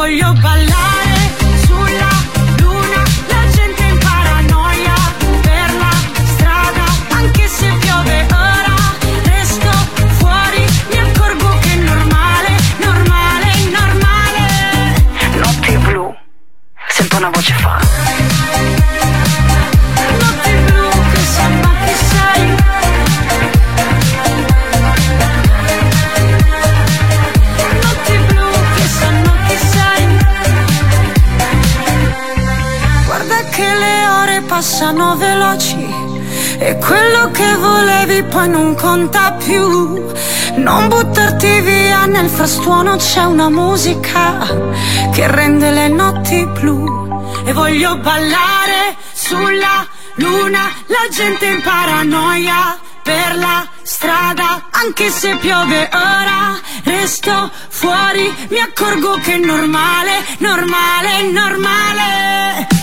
voglio 0.00 0.32
ballare 0.40 0.89
E 36.70 36.76
quello 36.76 37.32
che 37.32 37.56
volevi 37.56 38.22
poi 38.22 38.48
non 38.48 38.76
conta 38.76 39.32
più. 39.32 40.06
Non 40.54 40.86
buttarti 40.86 41.60
via, 41.62 42.04
nel 42.04 42.28
frastuono 42.28 42.94
c'è 42.94 43.24
una 43.24 43.50
musica 43.50 44.38
che 45.12 45.26
rende 45.26 45.72
le 45.72 45.88
notti 45.88 46.46
blu. 46.46 47.42
E 47.44 47.52
voglio 47.52 47.96
ballare 47.96 48.94
sulla 49.12 49.84
luna, 50.14 50.60
la 50.86 51.08
gente 51.10 51.46
in 51.46 51.60
paranoia 51.60 52.78
per 53.02 53.36
la 53.36 53.66
strada, 53.82 54.68
anche 54.70 55.10
se 55.10 55.34
piove 55.38 55.88
ora, 55.92 56.56
resto 56.84 57.50
fuori, 57.68 58.32
mi 58.48 58.58
accorgo 58.60 59.18
che 59.24 59.32
è 59.34 59.38
normale, 59.38 60.24
normale, 60.38 61.22
normale. 61.32 62.79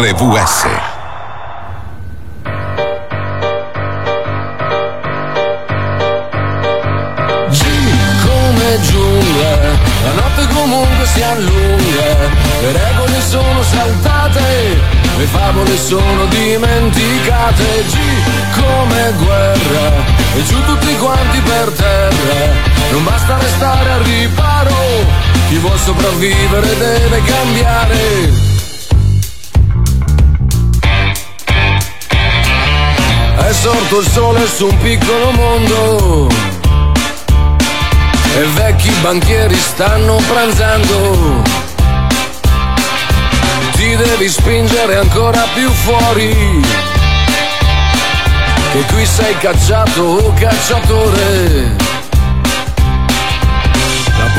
RVS. 0.00 0.66
G 7.50 7.64
come 8.22 8.80
giungla, 8.82 9.56
la 10.04 10.12
notte 10.12 10.46
comunque 10.54 11.04
si 11.04 11.20
allunga, 11.20 12.06
le 12.60 12.72
regole 12.72 13.20
sono 13.28 13.60
saltate, 13.64 14.80
le 15.16 15.24
favole 15.24 15.76
sono 15.76 16.26
dimenticate. 16.26 17.64
G 17.88 17.96
come 18.54 19.12
guerra, 19.16 20.04
e 20.36 20.44
giù 20.44 20.62
tutti 20.62 20.96
quanti 20.98 21.40
per 21.40 21.72
terra, 21.72 22.52
non 22.92 23.02
basta 23.02 23.36
restare 23.36 23.90
al 23.90 24.00
riparo, 24.02 24.76
chi 25.48 25.56
vuol 25.56 25.78
sopravvivere 25.78 26.76
deve 26.76 27.22
cambiare. 27.24 28.57
È 33.48 33.52
sorto 33.54 34.00
il 34.00 34.06
sole 34.06 34.46
su 34.46 34.66
un 34.66 34.78
piccolo 34.80 35.30
mondo 35.30 36.28
e 38.36 38.44
vecchi 38.52 38.90
banchieri 39.00 39.56
stanno 39.56 40.16
pranzando. 40.16 41.42
Ti 43.72 43.96
devi 43.96 44.28
spingere 44.28 44.96
ancora 44.96 45.46
più 45.54 45.70
fuori, 45.70 46.62
che 48.72 48.84
qui 48.92 49.06
sei 49.06 49.38
cacciato 49.38 50.02
o 50.02 50.32
cacciatore. 50.34 51.87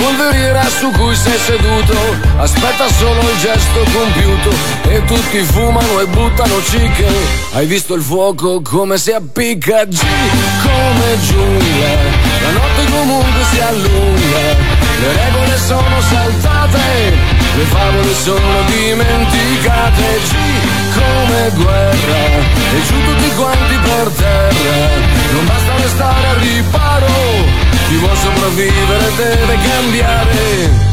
Polveriera 0.01 0.63
su 0.69 0.89
cui 0.91 1.13
sei 1.13 1.37
seduto 1.37 1.93
aspetta 2.37 2.87
solo 2.97 3.19
il 3.19 3.37
gesto 3.39 3.83
compiuto 3.91 4.49
e 4.87 5.03
tutti 5.03 5.39
fumano 5.43 5.99
e 5.99 6.05
buttano 6.07 6.61
cicche. 6.63 7.05
Hai 7.51 7.65
visto 7.65 7.95
il 7.95 8.01
fuoco 8.01 8.61
come 8.61 8.97
si 8.97 9.11
appicca? 9.11 9.83
G 9.83 9.99
come 10.63 11.17
giungla, 11.27 11.89
la 12.41 12.51
notte 12.51 12.91
comunque 12.91 13.43
si 13.51 13.59
allunga, 13.59 14.39
le 15.01 15.13
regole 15.13 15.57
sono 15.57 16.01
saltate, 16.09 17.13
le 17.57 17.63
favole 17.65 18.13
sono 18.15 18.63
dimenticate. 18.67 20.19
G 20.23 20.88
come 20.99 21.51
guerra, 21.55 22.21
e 22.73 22.81
giù 22.87 23.03
tutti 23.03 23.35
quanti 23.35 23.75
per 23.75 24.07
terra, 24.09 24.87
non 25.31 25.45
basta 25.45 25.75
restare 25.77 26.27
al 26.27 26.35
riparo. 26.35 27.07
Chi 27.87 27.95
vuol 27.95 28.17
sopravvivere 28.17 29.15
deve 29.15 29.57
cambiare. 29.67 30.87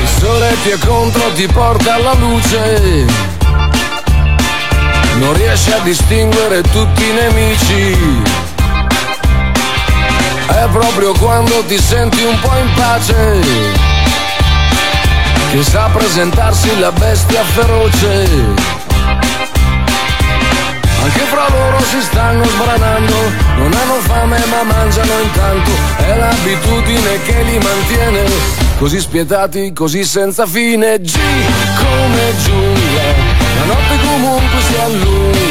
Il 0.00 0.08
sole 0.18 0.56
ti 0.62 0.68
è 0.70 0.78
contro, 0.78 1.32
ti 1.32 1.46
porta 1.46 1.94
alla 1.94 2.14
luce. 2.14 3.06
Non 5.18 5.32
riesci 5.34 5.72
a 5.72 5.78
distinguere 5.78 6.60
tutti 6.62 7.02
i 7.02 7.12
nemici. 7.12 7.96
È 10.46 10.66
proprio 10.70 11.12
quando 11.14 11.62
ti 11.66 11.78
senti 11.78 12.22
un 12.22 12.38
po' 12.40 12.56
in 12.56 12.72
pace 12.74 13.87
che 15.50 15.62
sa 15.62 15.88
presentarsi 15.92 16.78
la 16.78 16.92
bestia 16.92 17.42
feroce. 17.42 18.76
Anche 21.00 21.20
fra 21.20 21.46
loro 21.48 21.80
si 21.84 22.00
stanno 22.02 22.44
sbranando, 22.44 23.14
non 23.56 23.72
hanno 23.72 23.94
fame 24.00 24.44
ma 24.50 24.62
mangiano 24.62 25.12
intanto, 25.22 25.70
è 25.96 26.16
l'abitudine 26.16 27.22
che 27.22 27.42
li 27.44 27.58
mantiene, 27.58 28.24
così 28.78 29.00
spietati, 29.00 29.72
così 29.72 30.04
senza 30.04 30.44
fine. 30.46 31.00
G 31.00 31.16
come 31.76 32.34
giungla, 32.44 33.02
la 33.58 33.64
notte 33.64 33.98
comunque 34.04 34.60
si 34.60 34.74
allunga, 34.76 35.47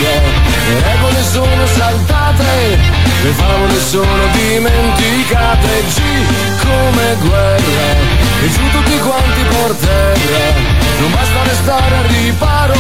le 0.68 0.82
regole 0.82 1.24
sono 1.24 1.66
saltate, 1.66 2.78
le 3.24 3.32
favole 3.32 3.80
sono 3.80 4.28
dimenticate. 4.34 5.84
G 5.88 6.02
come 6.64 7.16
guerra, 7.22 7.90
e 8.44 8.50
giù 8.52 8.70
tutti 8.72 8.98
quanti 9.00 9.42
per 9.44 9.76
terra, 9.76 10.54
non 11.00 11.12
basta 11.12 11.44
restare 11.44 11.96
al 11.96 12.04
riparo. 12.04 12.76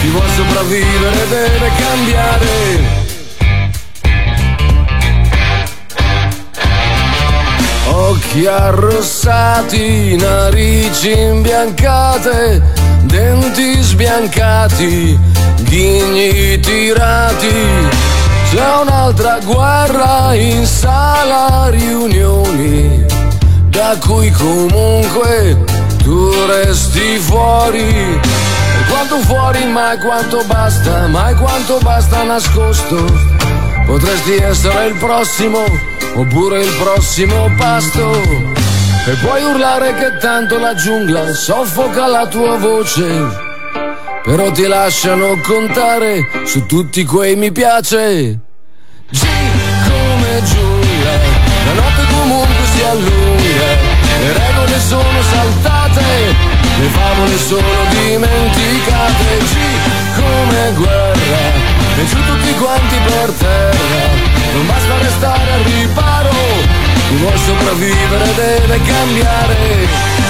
Chi 0.00 0.08
vuol 0.08 0.28
sopravvivere 0.36 1.28
deve 1.28 1.70
cambiare. 1.78 3.02
Occhi 7.86 8.46
arrossati, 8.46 10.16
narici 10.16 11.10
imbiancate, 11.10 12.62
denti 13.02 13.80
sbiancati, 13.80 15.18
ghigni 15.64 16.60
tirati. 16.60 17.88
C'è 18.50 18.76
un'altra 18.82 19.38
guerra 19.44 20.32
in 20.34 20.64
sala 20.64 21.68
riunioni, 21.70 23.04
da 23.68 23.96
cui 23.98 24.30
comunque 24.30 25.56
tu 26.02 26.30
resti 26.46 27.18
fuori. 27.18 27.80
E 27.80 28.84
quanto 28.88 29.18
fuori, 29.18 29.64
mai 29.66 29.98
quanto 29.98 30.44
basta, 30.46 31.08
mai 31.08 31.34
quanto 31.34 31.78
basta 31.82 32.22
nascosto. 32.22 33.04
Potresti 33.86 34.36
essere 34.36 34.86
il 34.86 34.94
prossimo, 34.94 35.64
oppure 36.14 36.62
il 36.62 36.72
prossimo 36.78 37.52
pasto. 37.56 38.12
E 39.06 39.12
puoi 39.20 39.42
urlare 39.42 39.94
che 39.94 40.16
tanto 40.18 40.58
la 40.58 40.74
giungla 40.74 41.34
soffoca 41.34 42.06
la 42.06 42.26
tua 42.26 42.56
voce. 42.56 43.43
Però 44.24 44.50
ti 44.52 44.66
lasciano 44.66 45.38
contare 45.42 46.26
su 46.46 46.64
tutti 46.64 47.04
quei 47.04 47.36
mi 47.36 47.52
piace. 47.52 48.38
G 49.10 49.20
come 49.20 50.42
giungla, 50.42 51.12
la 51.66 51.72
notte 51.74 52.04
comunque 52.10 52.64
si 52.72 52.82
allunga, 52.84 53.68
le 54.20 54.32
regole 54.32 54.80
sono 54.80 55.20
saltate, 55.30 56.02
le 56.80 56.88
favole 56.88 57.36
sono 57.36 57.68
dimenticate. 57.90 59.44
G 59.44 59.54
come 60.16 60.72
guerra, 60.72 61.44
e 61.98 62.06
giù 62.06 62.16
tutti 62.24 62.54
quanti 62.54 62.96
per 63.04 63.30
terra, 63.30 64.08
non 64.54 64.66
basta 64.66 64.98
restare 65.02 65.52
al 65.52 65.62
riparo, 65.64 66.30
chi 67.08 67.16
vuol 67.16 67.38
sopravvivere 67.38 68.34
deve 68.34 68.80
cambiare. 68.86 70.23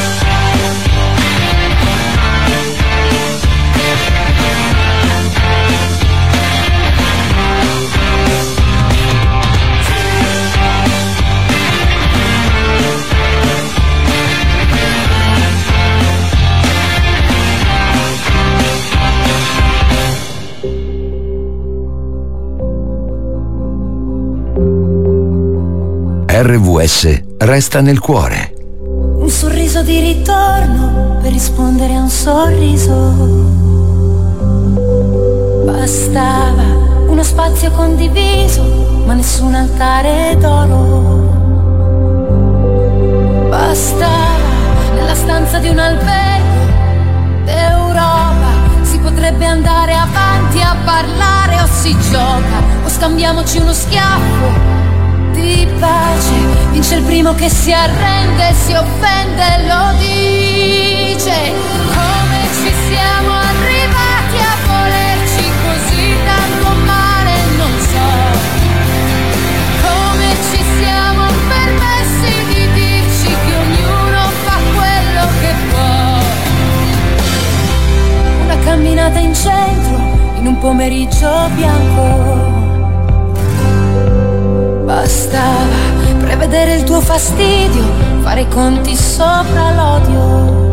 RVS 26.37 27.37
resta 27.39 27.81
nel 27.81 28.01
cuore. 28.01 28.55
Un 28.81 29.31
sorriso 29.31 29.83
di 29.83 30.01
ritorno 30.01 31.21
per 31.23 31.31
rispondere 31.31 31.95
a 31.95 32.01
un 32.01 32.09
sorriso. 32.09 32.93
Bastava 35.65 36.65
uno 37.07 37.23
spazio 37.23 37.71
condiviso, 37.71 38.65
ma 39.07 39.13
nessun 39.15 39.55
altare 39.55 40.37
d'oro. 40.41 41.39
Bastava 43.49 44.93
nella 44.97 45.15
stanza 45.15 45.59
di 45.61 45.69
un 45.69 45.79
albergo 45.79 47.45
d'Europa, 47.45 48.83
si 48.83 48.99
potrebbe 48.99 49.47
andare 49.47 49.95
avanti 49.95 50.61
a 50.61 50.75
parlare 50.85 51.61
o 51.61 51.67
si 51.69 51.97
gioca 52.11 52.59
o 52.85 52.89
scambiamoci 52.89 53.59
uno 53.59 53.73
schiaffo 53.73 54.74
di 55.35 55.67
pace. 55.79 56.33
Vince 56.71 56.95
il 56.97 57.03
primo 57.03 57.35
che 57.35 57.49
si 57.49 57.73
arrende, 57.73 58.55
si 58.55 58.73
offende, 58.73 59.67
lo 59.67 59.93
dice. 59.99 61.53
Come 61.93 62.41
ci 62.53 62.73
siamo 62.89 63.33
arrivati 63.33 64.39
a 64.39 64.57
volerci 64.67 65.45
così 65.65 66.15
tanto 66.25 66.69
male, 66.85 67.33
non 67.57 67.73
so. 67.91 68.09
Come 69.87 70.29
ci 70.51 70.63
siamo 70.79 71.27
permessi 71.49 72.33
di 72.49 72.73
dirci 72.73 73.27
che 73.27 73.55
ognuno 73.57 74.31
fa 74.45 74.57
quello 74.75 75.25
che 75.41 75.53
può. 75.71 76.23
Una 78.45 78.59
camminata 78.65 79.19
in 79.19 79.35
centro, 79.35 79.99
in 80.39 80.47
un 80.47 80.59
pomeriggio 80.59 81.49
bianco. 81.55 82.54
Bastava 84.95 85.75
prevedere 86.21 86.77
il 86.77 86.85
tuo 86.85 87.01
fastidio, 87.01 87.83
fare 88.23 88.43
i 88.43 88.49
conti 88.49 88.95
sopra 88.95 89.73
l'odio. 89.73 90.69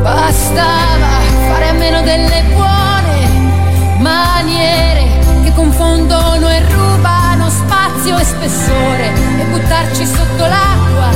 Bastava 0.00 1.20
fare 1.50 1.68
a 1.68 1.72
meno 1.74 2.00
delle 2.00 2.42
buone 2.54 3.98
maniere 3.98 5.20
che 5.44 5.52
confondono 5.52 6.48
e 6.48 6.64
rubano 6.70 7.50
spazio 7.50 8.16
e 8.16 8.24
spessore 8.24 9.12
e 9.38 9.44
buttarci 9.50 10.06
sotto 10.06 10.46
l'acqua 10.46 11.10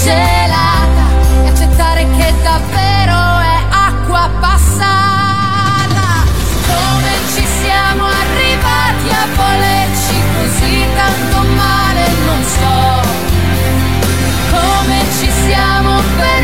gelata 0.00 1.06
e 1.42 1.48
accettare 1.48 2.06
che 2.16 2.32
davvero 2.44 3.40
è 3.40 3.58
acqua 3.68 4.30
passata. 4.38 6.22
Come 6.68 7.10
ci 7.34 7.44
siamo 7.44 8.04
arrivati 8.04 9.08
a 9.10 9.26
volerci 9.34 10.05
così 10.46 10.86
tanto 10.94 11.42
male, 11.54 12.06
non 12.24 12.42
so 12.44 13.02
come 14.50 15.04
ci 15.18 15.30
siamo 15.30 16.00
permessi 16.16 16.35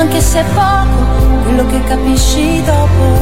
anche 0.00 0.20
se 0.22 0.42
poco, 0.54 1.42
quello 1.42 1.66
che 1.66 1.84
capisci 1.84 2.62
dopo. 2.64 3.18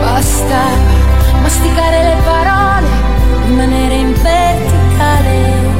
Bastava 0.00 1.00
masticare 1.40 2.02
le 2.02 2.16
parole, 2.22 2.88
rimanere 3.46 3.94
in 3.94 4.12
verticale. 4.12 5.70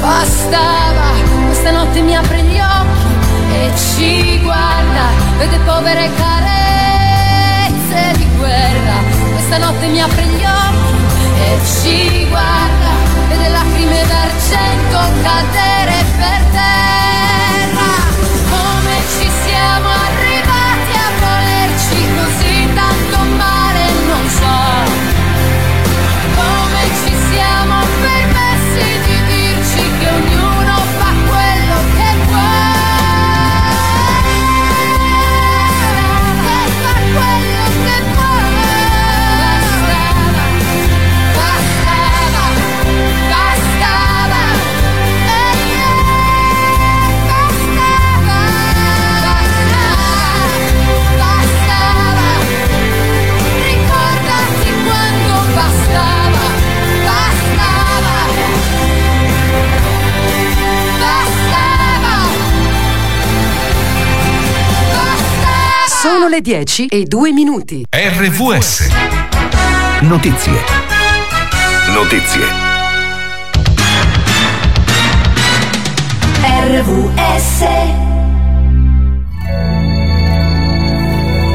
Bastava, 0.00 1.08
questa 1.46 1.72
notte 1.72 2.00
mi 2.00 2.14
apre 2.14 2.42
gli 2.42 2.60
occhi 2.60 3.08
e 3.52 3.72
ci 3.76 4.38
guarda, 4.40 5.08
vede 5.36 5.58
povere 5.64 6.08
carezze 6.14 8.12
di 8.18 8.28
guerra. 8.38 9.02
Questa 9.32 9.58
notte 9.58 9.88
mi 9.88 10.00
apre 10.00 10.22
gli 10.22 10.44
occhi 10.44 11.42
e 11.42 11.58
ci 11.66 12.24
guarda, 12.28 12.92
vede 13.28 13.48
lacrime 13.48 14.06
d'argento 14.06 14.98
cadere 15.22 16.09
per 16.20 16.89
Sono 66.00 66.28
le 66.28 66.40
10 66.40 66.86
e 66.86 67.04
2 67.04 67.30
minuti. 67.30 67.84
RVS. 67.90 68.88
Notizie. 70.00 70.58
Notizie. 71.92 72.40
RVS 76.42 77.64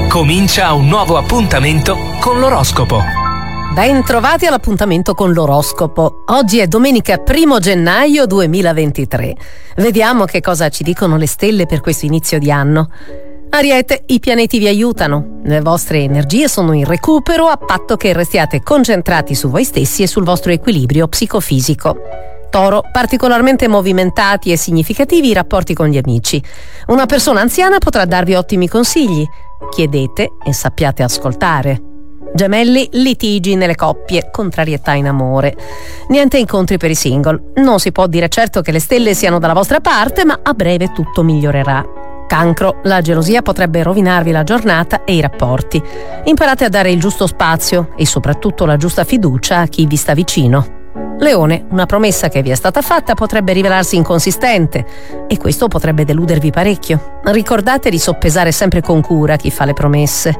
Comincia 0.10 0.74
un 0.74 0.90
nuovo 0.90 1.18
appuntamento 1.18 1.98
con 2.20 2.40
l'oroscopo. 2.40 3.02
Ben 3.74 4.04
trovati 4.04 4.46
all'appuntamento 4.46 5.16
con 5.16 5.34
l'oroscopo. 5.34 6.22
Oggi 6.28 6.60
è 6.60 6.68
domenica 6.68 7.20
1 7.28 7.60
gennaio 7.60 8.28
2023. 8.28 9.36
Vediamo 9.78 10.26
che 10.26 10.40
cosa 10.40 10.70
ci 10.70 10.84
dicono 10.84 11.18
le 11.18 11.26
stelle 11.26 11.66
per 11.66 11.82
questo 11.82 12.06
inizio 12.06 12.38
di 12.38 12.52
anno. 12.52 12.92
Ariete, 13.56 14.04
i 14.08 14.20
pianeti 14.20 14.60
vi 14.60 14.68
aiutano. 14.68 15.40
Le 15.46 15.62
vostre 15.62 16.00
energie 16.00 16.50
sono 16.50 16.74
in 16.74 16.84
recupero 16.84 17.46
a 17.46 17.56
patto 17.56 17.96
che 17.96 18.12
restiate 18.12 18.62
concentrati 18.62 19.34
su 19.34 19.50
voi 19.50 19.64
stessi 19.64 20.04
e 20.04 20.08
sul 20.08 20.26
vostro 20.26 20.52
equilibrio 20.52 21.08
psicofisico. 21.08 21.96
Toro, 22.50 22.82
particolarmente 22.92 23.70
movimentati 23.70 24.52
e 24.52 24.58
significativi 24.58 25.30
i 25.30 25.34
rapporti 25.34 25.74
con 25.74 25.88
gli 25.88 25.96
amici. 25.96 26.44
Una 26.88 27.06
persona 27.06 27.40
anziana 27.40 27.78
potrà 27.78 28.04
darvi 28.04 28.34
ottimi 28.34 28.68
consigli. 28.68 29.26
Chiedete 29.70 30.32
e 30.46 30.52
sappiate 30.52 31.04
ascoltare. 31.04 31.82
Gemelli, 32.34 32.90
litigi 32.92 33.56
nelle 33.56 33.76
coppie, 33.76 34.32
contrarietà 34.32 34.96
in 34.96 35.08
amore. 35.08 35.56
Niente 36.10 36.38
incontri 36.38 36.76
per 36.78 36.90
i 36.90 36.96
single. 36.96 37.54
Non 37.56 37.80
si 37.80 37.94
può 37.94 38.06
dire 38.08 38.28
certo 38.28 38.60
che 38.60 38.74
le 38.74 38.82
stelle 38.82 39.14
siano 39.14 39.40
dalla 39.40 39.54
vostra 39.54 39.80
parte, 39.80 40.26
ma 40.26 40.42
a 40.44 40.52
breve 40.52 40.92
tutto 40.92 41.24
migliorerà. 41.24 41.95
Cancro, 42.28 42.80
la 42.84 43.02
gelosia 43.02 43.42
potrebbe 43.42 43.84
rovinarvi 43.84 44.32
la 44.32 44.44
giornata 44.44 45.04
e 45.04 45.16
i 45.16 45.22
rapporti. 45.22 45.82
Imparate 46.26 46.66
a 46.66 46.70
dare 46.70 46.92
il 46.92 47.00
giusto 47.00 47.28
spazio 47.28 47.90
e 47.96 48.06
soprattutto 48.06 48.66
la 48.66 48.78
giusta 48.78 49.04
fiducia 49.04 49.60
a 49.60 49.68
chi 49.68 49.86
vi 49.86 49.96
sta 49.96 50.14
vicino. 50.14 50.84
Leone, 51.20 51.66
una 51.70 51.86
promessa 51.86 52.28
che 52.28 52.42
vi 52.42 52.50
è 52.50 52.56
stata 52.56 52.82
fatta 52.82 53.14
potrebbe 53.14 53.54
rivelarsi 53.54 53.96
inconsistente 53.96 54.86
e 55.28 55.38
questo 55.38 55.68
potrebbe 55.68 56.04
deludervi 56.04 56.52
parecchio. 56.52 57.20
Ricordate 57.24 57.90
di 57.90 57.98
soppesare 57.98 58.52
sempre 58.52 58.82
con 58.82 59.02
cura 59.02 59.38
chi 59.38 59.50
fa 59.50 59.66
le 59.66 59.74
promesse. 59.74 60.38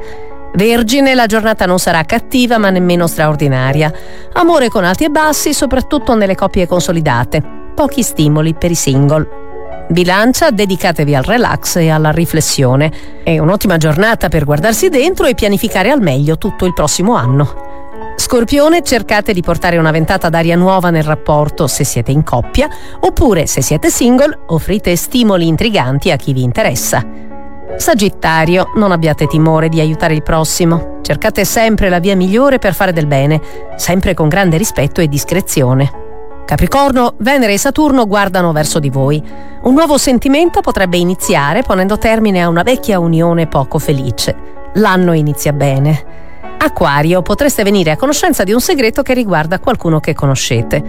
Vergine, 0.54 1.16
la 1.16 1.26
giornata 1.26 1.66
non 1.66 1.80
sarà 1.80 2.04
cattiva 2.04 2.58
ma 2.58 2.70
nemmeno 2.70 3.08
straordinaria. 3.08 3.92
Amore 4.34 4.70
con 4.70 4.84
alti 4.84 5.06
e 5.06 5.10
bassi, 5.10 5.54
soprattutto 5.54 6.14
nelle 6.16 6.36
coppie 6.36 6.68
consolidate. 6.68 7.42
Pochi 7.74 8.04
stimoli 8.04 8.54
per 8.54 8.72
i 8.72 8.76
single. 8.76 9.45
Bilancia, 9.88 10.50
dedicatevi 10.50 11.14
al 11.14 11.24
relax 11.24 11.76
e 11.76 11.90
alla 11.90 12.12
riflessione. 12.12 12.92
È 13.24 13.38
un'ottima 13.38 13.78
giornata 13.78 14.30
per 14.30 14.44
guardarsi 14.44 14.90
dentro 14.90 15.28
e 15.28 15.36
pianificare 15.36 15.92
al 15.92 16.02
meglio 16.02 16.38
tutto 16.38 16.66
il 16.66 16.74
prossimo 16.74 17.14
anno. 17.16 18.14
Scorpione, 18.16 18.82
cercate 18.82 19.32
di 19.32 19.42
portare 19.42 19.78
una 19.78 19.92
ventata 19.92 20.30
d'aria 20.30 20.56
nuova 20.56 20.90
nel 20.90 21.04
rapporto 21.04 21.68
se 21.68 21.84
siete 21.84 22.12
in 22.12 22.24
coppia, 22.24 22.68
oppure 23.02 23.46
se 23.46 23.62
siete 23.62 23.92
single, 23.92 24.40
offrite 24.48 24.96
stimoli 24.96 25.46
intriganti 25.48 26.10
a 26.12 26.16
chi 26.16 26.34
vi 26.34 26.42
interessa. 26.42 27.06
Sagittario, 27.78 28.72
non 28.76 28.92
abbiate 28.92 29.28
timore 29.28 29.70
di 29.70 29.80
aiutare 29.80 30.16
il 30.16 30.24
prossimo. 30.24 31.00
Cercate 31.02 31.46
sempre 31.46 31.90
la 31.90 32.00
via 32.00 32.16
migliore 32.16 32.58
per 32.58 32.74
fare 32.74 32.94
del 32.94 33.06
bene, 33.06 33.40
sempre 33.76 34.16
con 34.16 34.30
grande 34.30 34.58
rispetto 34.58 35.02
e 35.02 35.08
discrezione. 35.08 36.05
Capricorno, 36.46 37.16
Venere 37.18 37.54
e 37.54 37.58
Saturno 37.58 38.06
guardano 38.06 38.52
verso 38.52 38.78
di 38.80 38.92
voi. 38.92 39.22
Un 39.64 39.74
nuovo 39.74 39.98
sentimento 39.98 40.62
potrebbe 40.62 40.98
iniziare 40.98 41.64
ponendo 41.64 41.98
termine 41.98 42.44
a 42.44 42.48
una 42.48 42.62
vecchia 42.62 43.00
unione 43.00 43.48
poco 43.48 43.80
felice. 43.80 44.36
L'anno 44.76 45.14
inizia 45.14 45.54
bene. 45.54 46.04
Acquario, 46.60 47.24
potreste 47.24 47.64
venire 47.64 47.92
a 47.92 47.98
conoscenza 47.98 48.44
di 48.44 48.54
un 48.54 48.62
segreto 48.62 49.02
che 49.02 49.16
riguarda 49.16 49.60
qualcuno 49.60 50.00
che 50.00 50.14
conoscete. 50.14 50.84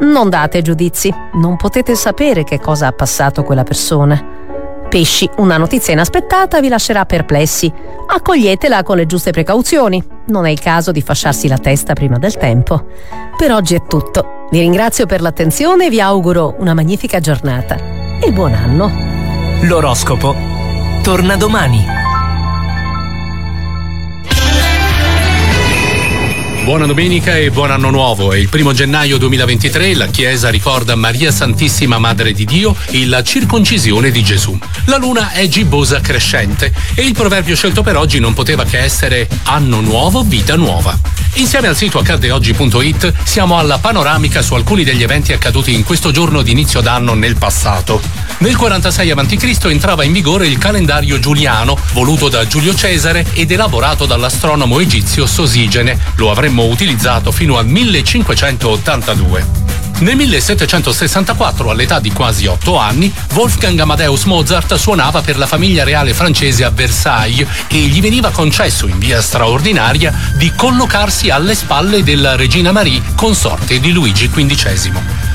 Non 0.00 0.30
date 0.30 0.62
giudizi, 0.62 1.14
non 1.34 1.56
potete 1.56 1.94
sapere 1.94 2.42
che 2.42 2.58
cosa 2.58 2.86
ha 2.86 2.92
passato 2.92 3.44
quella 3.44 3.64
persona. 3.64 4.40
Pesci, 4.88 5.28
una 5.38 5.58
notizia 5.58 5.92
inaspettata 5.92 6.60
vi 6.60 6.68
lascerà 6.68 7.04
perplessi. 7.04 7.72
Accoglietela 8.06 8.82
con 8.82 8.96
le 8.96 9.06
giuste 9.06 9.30
precauzioni. 9.30 10.02
Non 10.26 10.46
è 10.46 10.50
il 10.50 10.60
caso 10.60 10.90
di 10.90 11.02
fasciarsi 11.02 11.48
la 11.48 11.58
testa 11.58 11.92
prima 11.92 12.18
del 12.18 12.36
tempo. 12.36 12.86
Per 13.36 13.52
oggi 13.52 13.74
è 13.74 13.82
tutto. 13.86 14.40
Vi 14.52 14.60
ringrazio 14.60 15.06
per 15.06 15.22
l'attenzione 15.22 15.86
e 15.86 15.88
vi 15.88 15.98
auguro 15.98 16.56
una 16.58 16.74
magnifica 16.74 17.20
giornata. 17.20 17.74
E 18.20 18.30
buon 18.32 18.52
anno. 18.52 18.92
L'oroscopo 19.62 20.36
torna 21.02 21.38
domani. 21.38 21.82
Buona 26.62 26.86
domenica 26.86 27.36
e 27.36 27.50
buon 27.50 27.72
anno 27.72 27.90
nuovo. 27.90 28.32
È 28.32 28.36
il 28.36 28.48
primo 28.48 28.72
gennaio 28.72 29.18
2023, 29.18 29.96
la 29.96 30.06
Chiesa 30.06 30.48
ricorda 30.48 30.94
Maria 30.94 31.32
Santissima 31.32 31.98
Madre 31.98 32.32
di 32.32 32.44
Dio 32.44 32.76
e 32.86 33.04
la 33.06 33.24
circoncisione 33.24 34.12
di 34.12 34.22
Gesù. 34.22 34.56
La 34.84 34.96
luna 34.96 35.32
è 35.32 35.48
gibbosa 35.48 36.00
crescente 36.00 36.72
e 36.94 37.02
il 37.02 37.14
proverbio 37.14 37.56
scelto 37.56 37.82
per 37.82 37.96
oggi 37.96 38.20
non 38.20 38.32
poteva 38.32 38.62
che 38.62 38.78
essere 38.78 39.28
anno 39.42 39.80
nuovo, 39.80 40.22
vita 40.22 40.54
nuova. 40.54 40.96
Insieme 41.34 41.66
al 41.66 41.76
sito 41.76 41.98
accaddeoggi.it 41.98 43.12
siamo 43.24 43.58
alla 43.58 43.78
panoramica 43.78 44.40
su 44.42 44.54
alcuni 44.54 44.84
degli 44.84 45.02
eventi 45.02 45.32
accaduti 45.32 45.74
in 45.74 45.82
questo 45.82 46.10
giorno 46.10 46.42
di 46.42 46.52
inizio 46.52 46.80
d'anno 46.80 47.14
nel 47.14 47.36
passato. 47.36 48.00
Nel 48.38 48.56
46 48.56 49.10
a.C. 49.10 49.64
entrava 49.64 50.04
in 50.04 50.12
vigore 50.12 50.46
il 50.46 50.58
calendario 50.58 51.18
giuliano, 51.18 51.78
voluto 51.92 52.28
da 52.28 52.46
Giulio 52.46 52.74
Cesare 52.74 53.24
ed 53.32 53.50
elaborato 53.50 54.04
dall'astronomo 54.04 54.78
egizio 54.78 55.26
Sosigene. 55.26 55.98
Lo 56.16 56.30
avremmo 56.30 56.51
avremmo 56.52 56.66
utilizzato 56.66 57.32
fino 57.32 57.56
al 57.56 57.66
1582. 57.66 59.91
Nel 60.02 60.16
1764, 60.16 61.70
all'età 61.70 62.00
di 62.00 62.10
quasi 62.10 62.46
otto 62.46 62.76
anni, 62.76 63.12
Wolfgang 63.34 63.78
Amadeus 63.78 64.24
Mozart 64.24 64.74
suonava 64.74 65.22
per 65.22 65.38
la 65.38 65.46
famiglia 65.46 65.84
reale 65.84 66.12
francese 66.12 66.64
a 66.64 66.70
Versailles 66.70 67.46
e 67.68 67.76
gli 67.76 68.00
veniva 68.00 68.30
concesso 68.30 68.88
in 68.88 68.98
via 68.98 69.22
straordinaria 69.22 70.12
di 70.34 70.50
collocarsi 70.56 71.30
alle 71.30 71.54
spalle 71.54 72.02
della 72.02 72.34
regina 72.34 72.72
Marie, 72.72 73.00
consorte 73.14 73.78
di 73.78 73.92
Luigi 73.92 74.28
XV. 74.28 74.90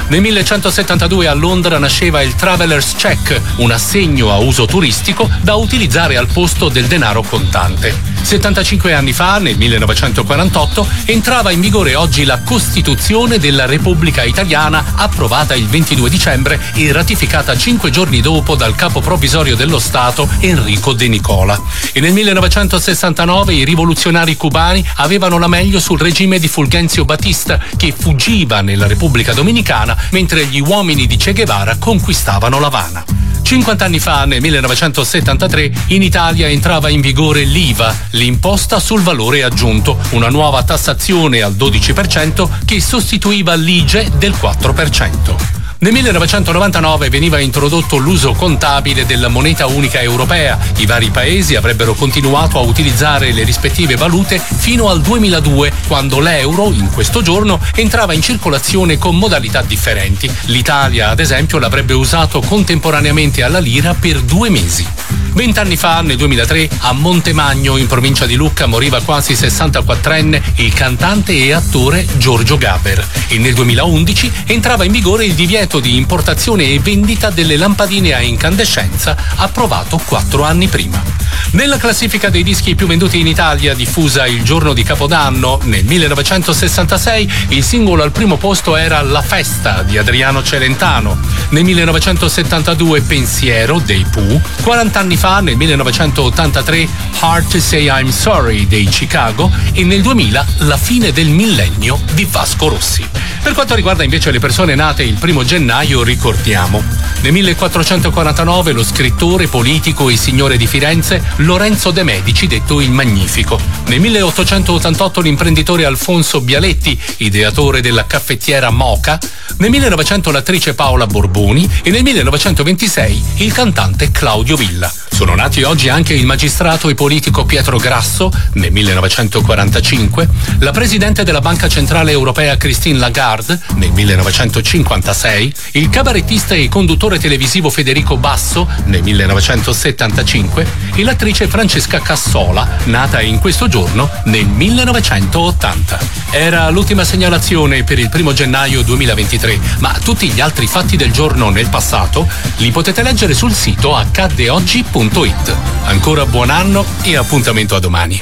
Nel 0.10 0.22
1172 0.22 1.28
a 1.28 1.34
Londra 1.34 1.78
nasceva 1.80 2.22
il 2.22 2.36
Traveler's 2.36 2.94
Check, 2.98 3.40
un 3.58 3.72
assegno 3.72 4.32
a 4.32 4.38
uso 4.38 4.66
turistico 4.66 5.30
da 5.42 5.56
utilizzare 5.56 6.18
al 6.18 6.28
posto 6.28 6.68
del 6.68 6.88
denaro 6.88 7.24
contante. 7.24 8.16
75 8.22 8.94
anni 8.94 9.14
fa, 9.14 9.38
nel 9.38 9.58
1948, 9.58 10.88
entrava 11.06 11.52
in 11.52 11.62
vigore 11.62 11.96
oggi 11.96 12.26
la 12.26 12.40
Costituzione 12.40 13.38
della 13.38 13.66
Repubblica 13.66 14.24
Italiana, 14.24 14.56
approvata 14.58 15.56
il 15.56 15.68
22 15.68 16.10
dicembre 16.10 16.60
e 16.74 16.92
ratificata 16.92 17.56
cinque 17.56 17.92
giorni 17.92 18.22
dopo 18.22 18.56
dal 18.56 18.76
capo 18.76 19.02
provvisorio 19.02 19.56
dello 19.56 19.78
Stato 19.78 20.28
Enrico 20.40 20.94
De 20.94 21.08
Nicola. 21.08 21.62
E 21.94 22.00
nel 22.00 22.14
1969 22.14 23.54
i 23.54 23.64
rivoluzionari 23.64 24.36
cubani 24.36 24.84
avevano 24.96 25.38
la 25.38 25.48
meglio 25.48 25.80
sul 25.80 26.00
regime 26.00 26.40
di 26.40 26.48
Fulgenzio 26.48 27.06
Batista, 27.06 27.60
che 27.78 27.94
fuggiva 27.96 28.62
nella 28.62 28.88
Repubblica 28.88 29.34
Dominicana 29.34 29.96
mentre 30.12 30.46
gli 30.48 30.60
uomini 30.60 31.06
di 31.06 31.18
Che 31.18 31.34
Guevara 31.34 31.78
conquistavano 31.78 32.60
l'Havana. 32.60 33.27
50 33.48 33.86
anni 33.86 34.00
fa, 34.00 34.26
nel 34.26 34.42
1973, 34.42 35.72
in 35.88 36.02
Italia 36.02 36.50
entrava 36.50 36.90
in 36.90 37.00
vigore 37.00 37.46
l'IVA, 37.46 37.96
l'imposta 38.10 38.78
sul 38.78 39.00
valore 39.00 39.42
aggiunto, 39.44 39.98
una 40.10 40.28
nuova 40.28 40.64
tassazione 40.64 41.42
al 41.42 41.54
12% 41.54 42.66
che 42.66 42.82
sostituiva 42.82 43.54
l'IGE 43.54 44.12
del 44.18 44.34
4%. 44.34 45.67
Nel 45.80 45.94
1999 45.94 47.10
veniva 47.10 47.38
introdotto 47.38 47.98
l'uso 47.98 48.34
contabile 48.34 49.06
della 49.06 49.28
moneta 49.28 49.68
unica 49.68 50.02
europea. 50.02 50.58
I 50.78 50.88
vari 50.88 51.12
paesi 51.12 51.54
avrebbero 51.54 51.94
continuato 51.94 52.58
a 52.58 52.62
utilizzare 52.62 53.32
le 53.32 53.44
rispettive 53.44 53.96
valute 53.96 54.40
fino 54.40 54.90
al 54.90 55.02
2002, 55.02 55.72
quando 55.88 56.20
l'euro, 56.20 56.72
in 56.72 56.90
questo 56.92 57.22
giorno, 57.22 57.60
entrava 57.76 58.14
in 58.14 58.24
circolazione 58.24 58.98
con 58.98 59.18
modalità 59.18 59.62
differenti. 59.62 60.28
L'Italia, 60.46 61.10
ad 61.10 61.20
esempio, 61.20 61.60
l'avrebbe 61.60 61.94
usato 61.94 62.42
contemporaneamente 62.42 63.44
alla 63.44 63.60
lira 63.60 63.94
per 63.94 64.22
due 64.22 64.50
mesi. 64.50 64.86
Vent'anni 65.34 65.78
fa, 65.78 66.02
nel 66.02 66.18
2003, 66.18 66.70
a 66.80 66.94
Montemagno, 66.94 67.78
in 67.78 67.86
provincia 67.86 68.26
di 68.26 68.34
Lucca, 68.34 68.66
moriva 68.66 69.00
quasi 69.02 69.34
64enne 69.34 70.42
il 70.56 70.74
cantante 70.74 71.34
e 71.34 71.54
attore 71.54 72.08
Giorgio 72.18 72.58
Gaber. 72.58 73.08
E 73.28 73.38
nel 73.38 73.54
2011 73.54 74.32
entrava 74.48 74.84
in 74.84 74.92
vigore 74.92 75.26
il 75.26 75.36
divieto 75.36 75.67
di 75.76 75.98
importazione 75.98 76.64
e 76.64 76.80
vendita 76.80 77.30
delle 77.30 77.58
lampadine 77.58 78.14
a 78.14 78.22
incandescenza, 78.22 79.16
approvato 79.36 80.02
quattro 80.06 80.44
anni 80.44 80.68
prima. 80.68 81.04
Nella 81.52 81.78
classifica 81.78 82.30
dei 82.30 82.44
dischi 82.44 82.76
più 82.76 82.88
venduti 82.88 83.20
in 83.20 83.28
Italia, 83.28 83.74
diffusa 83.74 84.26
il 84.26 84.44
giorno 84.44 84.74
di 84.74 84.84
Capodanno, 84.84 85.60
nel 85.64 85.86
1966, 85.86 87.32
il 87.50 87.64
singolo 87.64 88.04
al 88.04 88.12
primo 88.12 88.38
posto 88.38 88.76
era 88.76 89.02
La 89.02 89.22
festa 89.22 89.84
di 89.84 89.98
Adriano 89.98 90.44
Celentano. 90.44 91.18
Nel 91.50 91.64
1972 91.64 93.02
Pensiero 93.02 93.80
dei 93.80 94.06
Pooh. 94.10 94.42
40 94.62 95.00
anni 95.00 95.18
fa, 95.18 95.40
nel 95.40 95.58
1983, 95.58 96.88
Hard 97.20 97.48
to 97.48 97.60
Say 97.60 97.88
I'm 97.90 98.10
Sorry 98.10 98.68
dei 98.68 98.86
Chicago 98.86 99.52
e 99.74 99.84
nel 99.84 100.02
2000 100.02 100.46
La 100.60 100.78
fine 100.78 101.12
del 101.12 101.30
millennio 101.30 102.00
di 102.14 102.26
Vasco 102.30 102.68
Rossi. 102.68 103.06
Per 103.48 103.56
quanto 103.56 103.76
riguarda 103.76 104.04
invece 104.04 104.30
le 104.32 104.40
persone 104.40 104.76
nate 104.76 105.04
il 105.04 105.14
primo 105.14 105.46
gennaio, 105.46 105.57
ricordiamo. 106.04 106.84
Nel 107.22 107.32
1449 107.32 108.72
lo 108.74 108.84
scrittore, 108.84 109.48
politico 109.48 110.10
e 110.10 110.16
signore 110.16 110.56
di 110.56 110.68
Firenze 110.68 111.24
Lorenzo 111.38 111.92
De 111.92 112.04
Medici, 112.04 112.46
detto 112.48 112.80
il 112.80 112.92
Magnifico. 112.92 113.60
Nel 113.88 114.00
1888 114.00 115.22
l'imprenditore 115.22 115.86
Alfonso 115.86 116.42
Bialetti, 116.42 117.00
ideatore 117.18 117.82
della 117.82 118.06
caffettiera 118.06 118.70
Moca. 118.70 119.20
Nel 119.58 119.72
1900 119.72 120.30
l'attrice 120.30 120.76
Paola 120.76 121.08
Borboni 121.08 121.68
e 121.82 121.90
nel 121.90 122.04
1926 122.04 123.24
il 123.38 123.52
cantante 123.52 124.12
Claudio 124.12 124.56
Villa. 124.56 124.92
Sono 125.18 125.34
nati 125.34 125.64
oggi 125.64 125.90
anche 125.90 126.14
il 126.14 126.28
magistrato 126.28 126.90
e 126.90 126.94
politico 126.94 127.44
Pietro 127.44 127.78
Grasso 127.78 128.32
nel 128.54 128.72
1945, 128.72 130.30
la 130.60 130.70
presidente 130.70 131.24
della 131.24 131.42
Banca 131.42 131.68
Centrale 131.68 132.12
Europea 132.12 132.56
Christine 132.56 133.00
Lagarde 133.00 133.60
nel 133.78 133.92
1956, 133.94 135.47
il 135.72 135.90
cabarettista 135.90 136.56
e 136.56 136.70
conduttore 136.70 137.20
televisivo 137.20 137.70
Federico 137.70 138.18
Basso 138.18 138.68
nel 138.86 139.04
1975 139.04 140.68
e 140.96 141.04
l'attrice 141.04 141.48
Francesca 141.48 142.00
Cassola, 142.02 142.68
nata 142.86 143.22
in 143.22 143.40
questo 143.40 143.68
giorno 143.68 144.10
nel 144.26 144.48
1980. 144.48 146.00
Era 146.32 146.70
l'ultima 146.70 147.04
segnalazione 147.04 147.84
per 147.84 148.00
il 148.00 148.10
primo 148.10 148.34
gennaio 148.34 148.82
2023, 148.82 149.60
ma 149.80 149.94
tutti 150.04 150.30
gli 150.30 150.40
altri 150.40 150.68
fatti 150.68 150.98
del 150.98 151.12
giorno 151.12 151.50
nel 151.50 151.70
passato 151.70 152.28
li 152.58 152.72
potete 152.72 153.02
leggere 153.02 153.34
sul 153.34 153.54
sito 153.54 153.96
accaddeoggi.it. 153.96 155.56
Ancora 155.86 156.26
buon 156.26 156.50
anno 156.50 156.86
e 157.04 157.16
appuntamento 157.16 157.76
a 157.76 157.80
domani. 157.80 158.22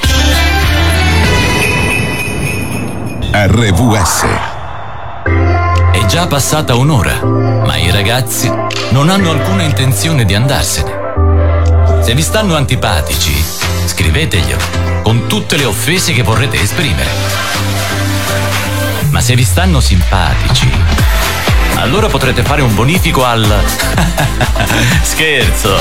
RVS 3.32 4.55
È 5.96 6.06
già 6.08 6.28
passata 6.28 6.76
un'ora, 6.76 7.24
ma 7.24 7.78
i 7.78 7.90
ragazzi 7.90 8.52
non 8.90 9.10
hanno 9.10 9.32
alcuna 9.32 9.64
intenzione 9.64 10.26
di 10.26 10.36
andarsene. 10.36 12.02
Se 12.02 12.14
vi 12.14 12.22
stanno 12.22 12.58
antipatici, 12.58 13.34
scriveteglielo 13.86 15.02
con 15.04 15.26
tutte 15.28 15.56
le 15.56 15.64
offese 15.64 16.12
che 16.12 16.22
vorrete 16.22 16.60
esprimere. 16.60 17.10
Ma 19.10 19.22
se 19.22 19.36
vi 19.36 19.46
stanno 19.46 19.80
simpatici, 19.80 20.70
allora 21.76 22.08
potrete 22.08 22.44
fare 22.44 22.62
un 22.62 22.76
bonifico 22.76 23.24
al... 23.24 23.46
Scherzo! 25.02 25.78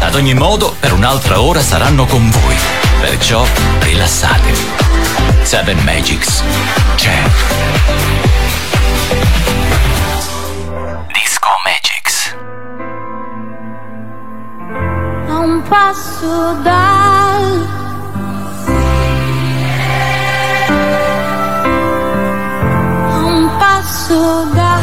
Ad 0.00 0.14
ogni 0.14 0.32
modo, 0.32 0.74
per 0.80 0.94
un'altra 0.94 1.42
ora 1.42 1.60
saranno 1.60 2.06
con 2.06 2.30
voi. 2.30 2.56
Perciò 2.98 3.44
rilassatevi. 3.80 4.70
Seven 5.42 5.78
Magics 5.84 6.42
c'è. 6.94 8.13
Passo 15.74 16.54
dal 16.62 17.44
a 23.10 23.26
un 23.26 23.58
passo 23.58 24.44
da 24.54 24.73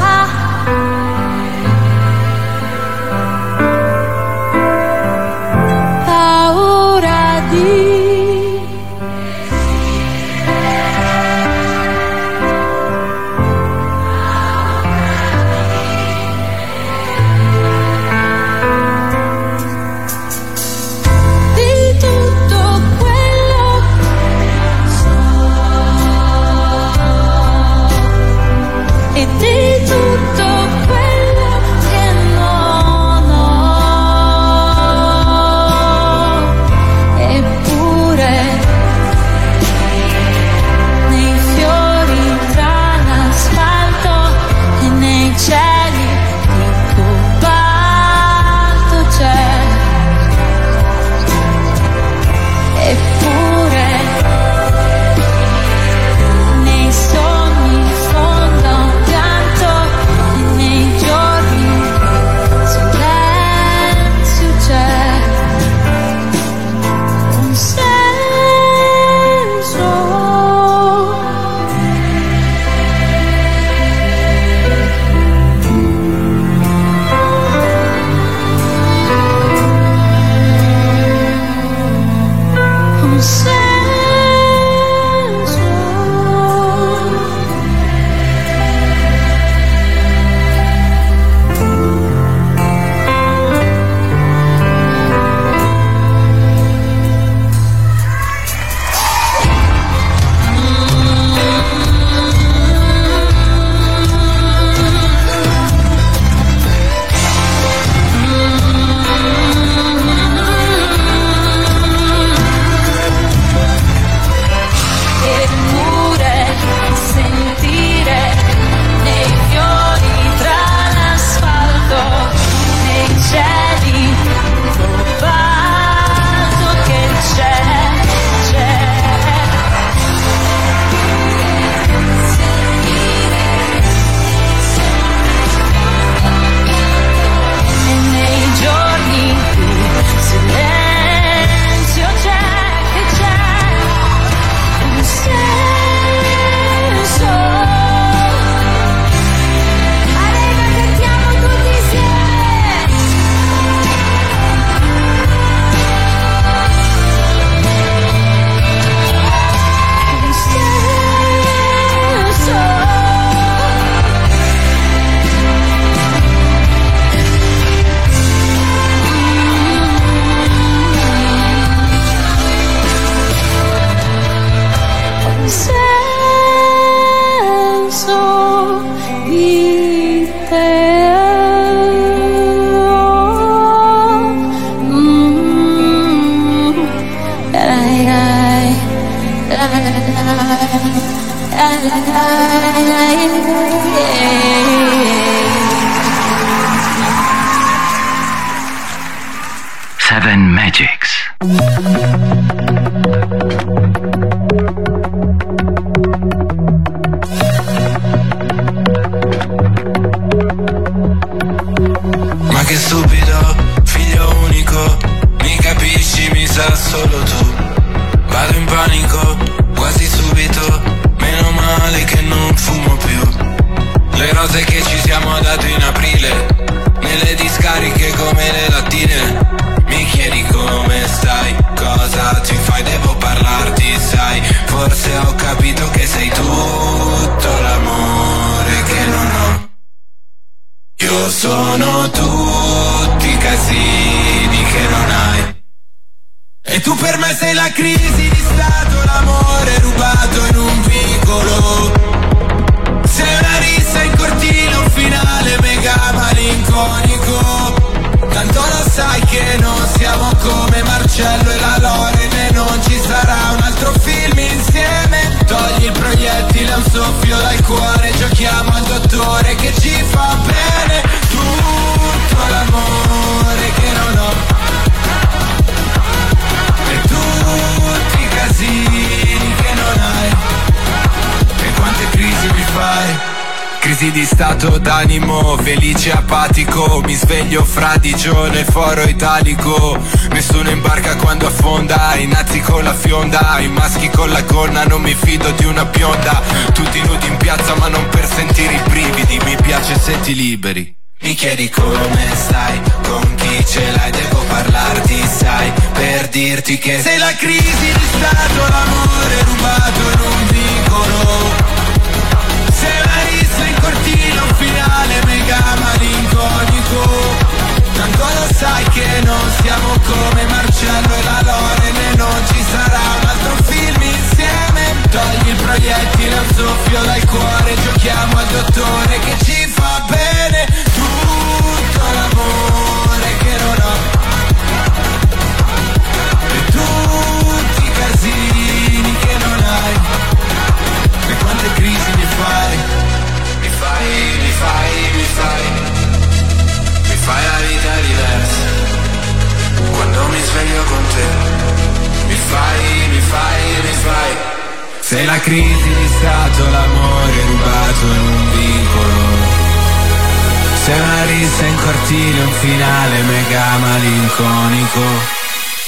cortile, 362.02 362.42
un 362.42 362.52
finale 362.54 363.22
mega 363.24 363.78
malinconico. 363.78 365.02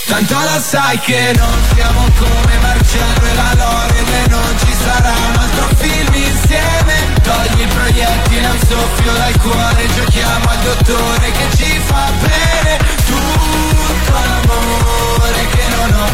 Tanto 0.06 0.36
lo 0.36 0.60
sai 0.60 1.00
che 1.00 1.34
non 1.36 1.58
siamo 1.74 2.06
come 2.18 2.58
Marcello 2.62 3.26
e 3.26 3.34
la 3.36 3.54
Loren 3.56 4.14
e 4.14 4.28
non 4.30 4.58
ci 4.60 4.74
sarà 4.84 5.12
un 5.12 5.36
altro 5.38 5.68
film 5.78 6.14
insieme. 6.14 7.14
Togli 7.24 7.62
il 7.62 7.68
proiettile, 7.68 8.48
un 8.48 8.60
soffio 8.60 9.14
dal 9.14 9.40
cuore, 9.40 9.88
giochiamo 9.96 10.50
al 10.50 10.60
dottore 10.60 11.32
che 11.32 11.58
ci 11.58 11.80
fa 11.86 12.12
bene 12.20 12.78
tutto 13.06 14.14
l'amore 14.14 15.48
che 15.56 15.64
non 15.76 15.94
ho. 15.94 16.10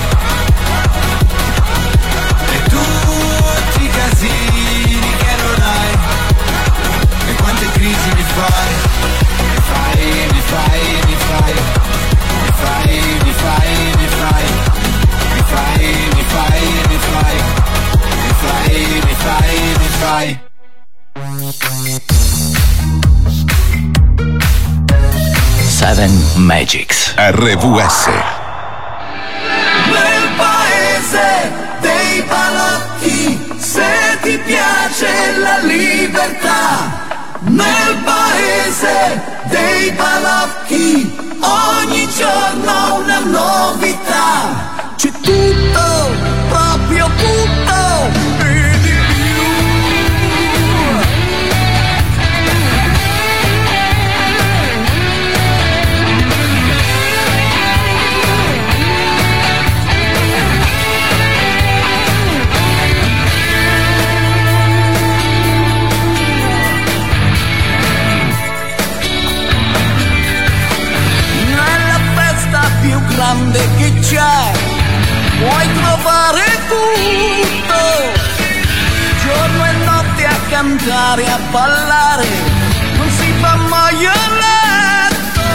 E 2.52 2.62
tutti 2.70 3.84
i 3.84 3.90
casini 3.90 5.16
che 5.18 5.36
non 5.42 5.62
hai. 5.62 5.98
E 7.28 7.34
quante 7.36 7.72
crisi 7.72 8.10
mi 8.16 8.24
fai? 8.36 9.49
Fai, 9.70 10.04
mi 10.34 10.42
fai, 10.52 10.82
mi 11.08 11.16
fai. 11.28 11.54
Mi 12.44 12.52
fai, 12.62 12.94
mi 13.24 13.34
fai, 13.42 13.72
mi 14.00 14.08
fai. 14.20 14.46
Mi 15.34 15.42
fai, 15.52 15.84
mi 16.16 16.24
fai, 16.34 16.62
mi 16.90 16.98
fai. 17.10 17.38
Mi 18.24 18.32
fai, 18.42 18.76
mi 19.06 19.16
fai, 19.24 19.58
mi 19.80 19.90
fai. 20.02 20.28
Seven 25.80 26.12
Magics. 26.36 27.14
RVS. 27.18 28.08
Nel 29.92 30.26
paese 30.38 31.52
dei 31.82 32.24
balocchi, 32.28 33.40
se 33.58 34.18
ti 34.22 34.38
piace 34.46 35.38
la 35.38 35.58
libertà. 35.64 37.08
Nel 37.42 37.96
paese 38.04 39.22
dei 39.46 39.92
balocchi, 39.92 41.18
ogni 41.40 42.08
giorno 42.10 42.96
una 43.02 43.20
novità. 43.20 44.94
C'è 44.98 45.10
tutto, 45.10 46.12
proprio 46.50 47.10
tutto, 47.18 47.99
c'è. 74.00 74.52
Puoi 75.40 75.74
trovare 75.74 76.44
tutto? 76.68 77.82
Giorno 79.24 79.66
e 79.66 79.72
notte 79.86 80.26
a 80.26 80.36
cantare 80.50 81.30
a 81.30 81.40
ballare. 81.52 82.28
Non 82.98 83.10
si 83.10 83.34
fa 83.40 83.56
mai 83.56 84.06
a 84.06 84.14
letto 84.44 85.48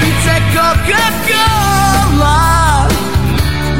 pizza 0.00 0.34
e 0.34 0.42
Coca-Cola. 0.54 2.36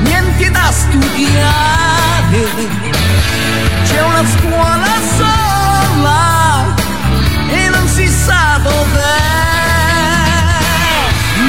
Niente 0.03 0.51
da 0.51 0.71
studiare. 0.73 2.43
C'è 3.85 4.03
una 4.03 4.25
scuola 4.37 5.01
sola 5.17 6.65
e 7.51 7.69
non 7.69 7.89
si 7.89 8.07
sa 8.09 8.59
dov'è 8.63 9.28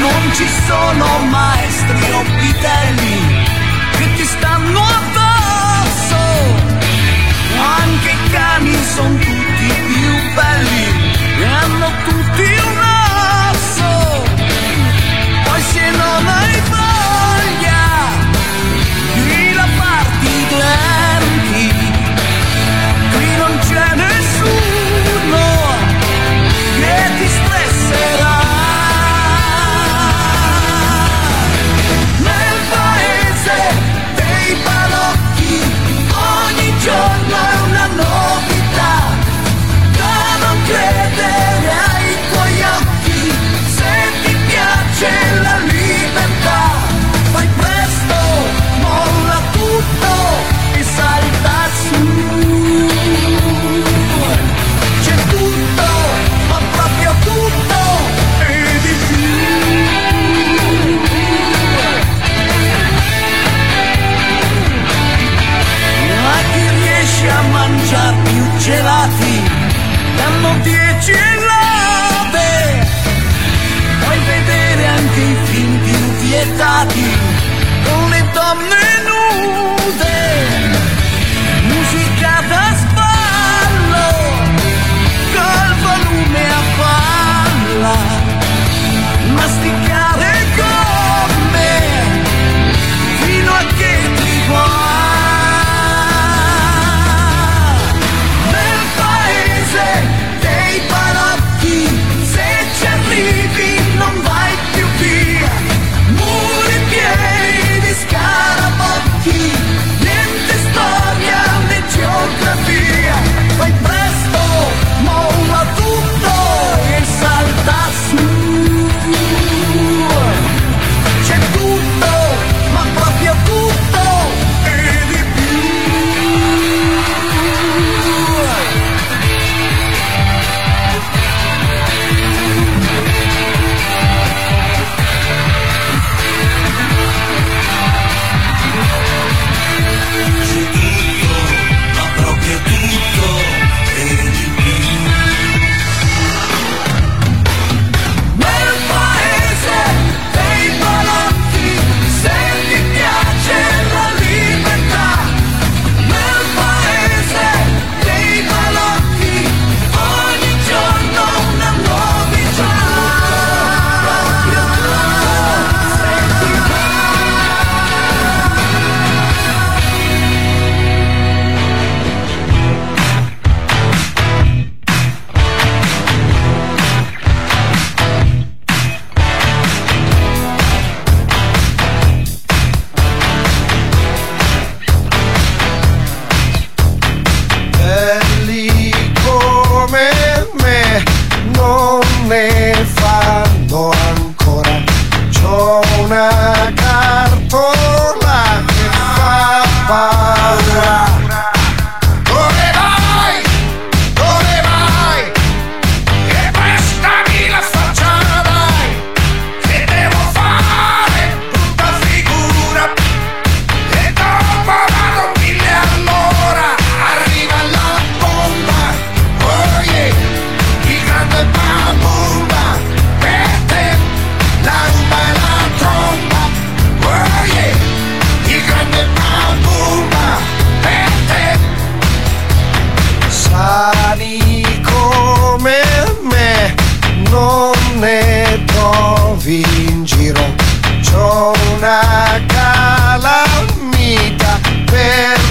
non 0.00 0.32
ci 0.32 0.48
sono 0.66 1.06
maestri 1.28 2.12
o 2.12 2.22
vitelli 2.40 3.44
che 3.98 4.14
ti 4.16 4.24
stanno 4.24 4.80
addosso. 4.80 6.20
Anche 7.80 8.10
i 8.10 8.30
cani 8.30 8.74
sono 8.94 9.18
tutti 9.18 9.39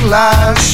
Lives. 0.10 0.69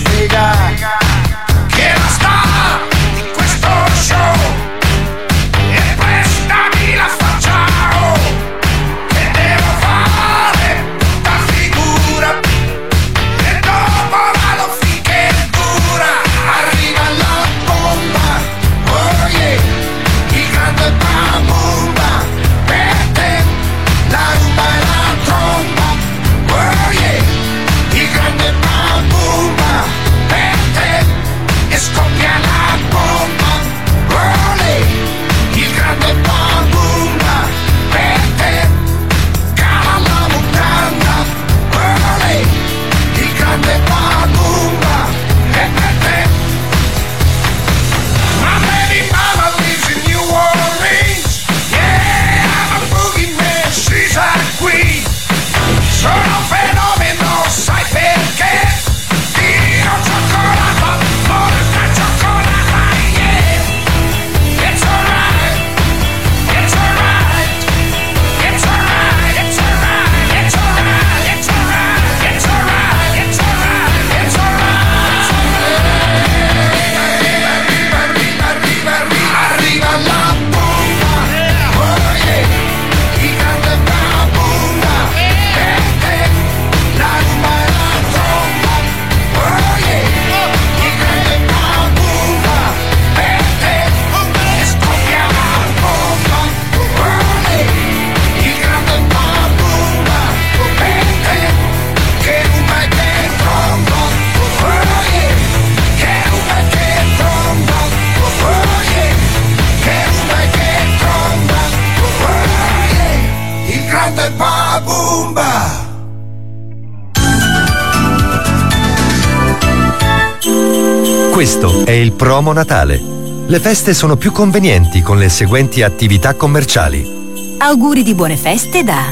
Uomo 122.46 122.60
Natale. 122.60 123.02
Le 123.48 123.60
feste 123.60 123.96
sono 123.96 124.18
più 124.18 124.32
convenienti 124.32 125.02
con 125.02 125.18
le 125.18 125.30
seguenti 125.30 125.82
attività 125.82 126.36
commerciali. 126.36 127.56
Auguri 127.58 128.04
di 128.04 128.14
buone 128.14 128.38
feste 128.38 128.84
da. 128.84 129.12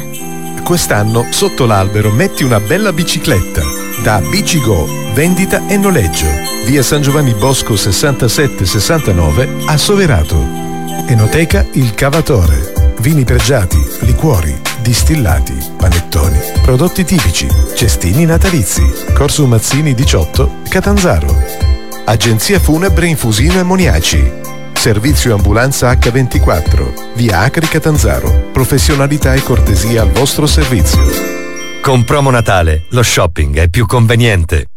Quest'anno 0.63 1.25
sotto 1.31 1.65
l'albero 1.65 2.11
metti 2.11 2.43
una 2.43 2.59
bella 2.59 2.93
bicicletta. 2.93 3.63
Da 4.03 4.19
Bicigo, 4.19 4.87
vendita 5.15 5.65
e 5.65 5.77
noleggio. 5.77 6.27
Via 6.67 6.83
San 6.83 7.01
Giovanni 7.01 7.33
Bosco 7.33 7.73
67-69 7.73 9.65
a 9.65 9.77
Soverato. 9.77 10.37
Enoteca 11.07 11.65
Il 11.71 11.95
Cavatore. 11.95 12.93
Vini 12.99 13.23
pregiati, 13.23 13.83
liquori, 14.01 14.55
distillati, 14.81 15.55
panettoni, 15.75 16.39
prodotti 16.61 17.03
tipici, 17.03 17.47
cestini 17.73 18.25
natalizi. 18.25 18.83
Corso 19.11 19.47
Mazzini 19.47 19.95
18, 19.95 20.57
Catanzaro 20.69 21.42
Agenzia 22.05 22.59
Funebre 22.59 23.07
Infusino 23.07 23.59
e 23.59 23.63
Moniaci. 23.63 24.31
Servizio 24.73 25.35
ambulanza 25.35 25.89
H24, 25.93 27.13
via 27.13 27.39
Acri 27.39 27.67
Catanzaro. 27.67 28.49
Professionalità 28.51 29.33
e 29.33 29.41
cortesia 29.41 30.01
al 30.01 30.11
vostro 30.11 30.45
servizio. 30.45 31.01
Con 31.81 32.03
promo 32.03 32.29
Natale, 32.29 32.85
lo 32.89 33.03
shopping 33.03 33.57
è 33.57 33.69
più 33.69 33.85
conveniente. 33.85 34.67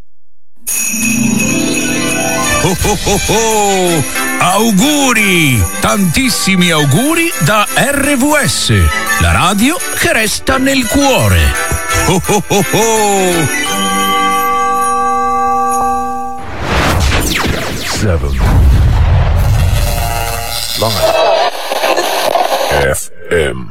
Oh 2.63 2.77
oh 2.83 2.99
oh 3.05 3.21
oh! 3.27 4.05
Auguri! 4.39 5.61
Tantissimi 5.81 6.71
auguri 6.71 7.31
da 7.45 7.67
RVS, 7.75 8.73
la 9.21 9.33
radio 9.33 9.77
che 9.99 10.13
resta 10.13 10.59
nel 10.59 10.87
cuore. 10.87 11.41
Oh 12.07 12.23
oh 12.27 12.45
oh 12.47 12.65
oh! 12.71 13.66
7. 18.07 18.31
Live. 20.79 21.11
FM. 22.71 23.66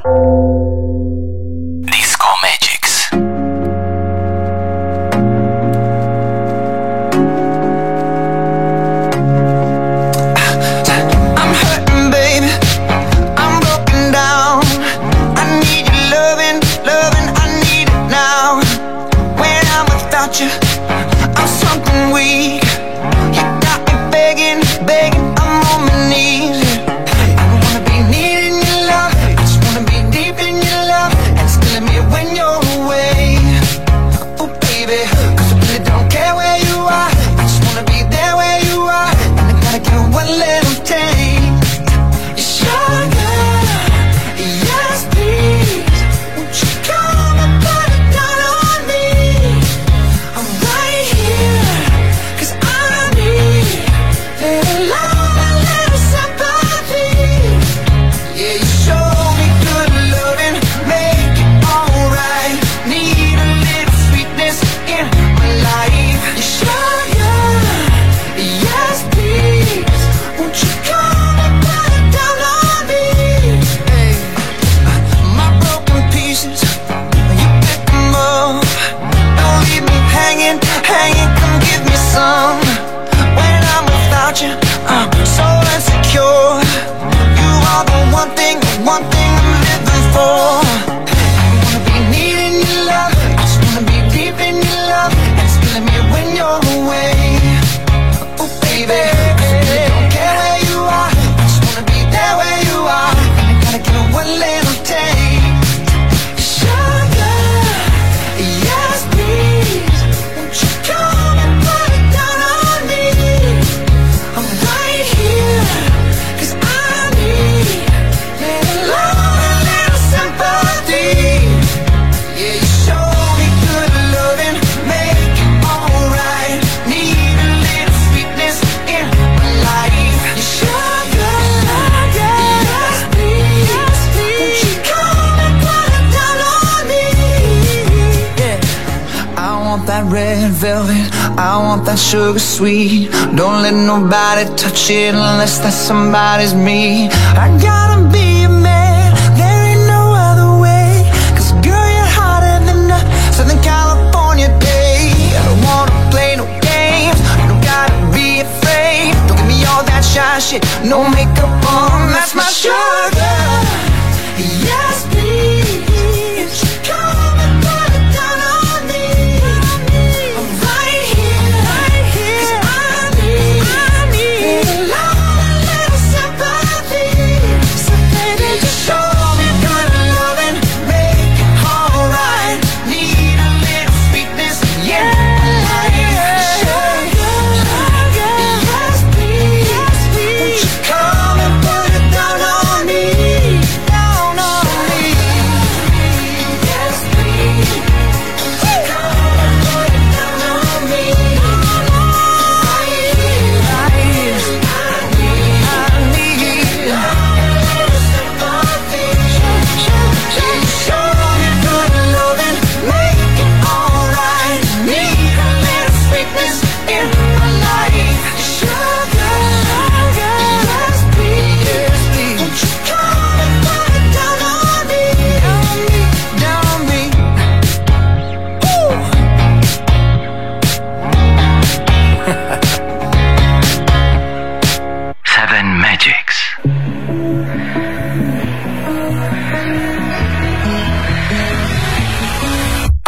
That 145.60 145.74
somebody's 145.74 146.54
me. 146.54 146.95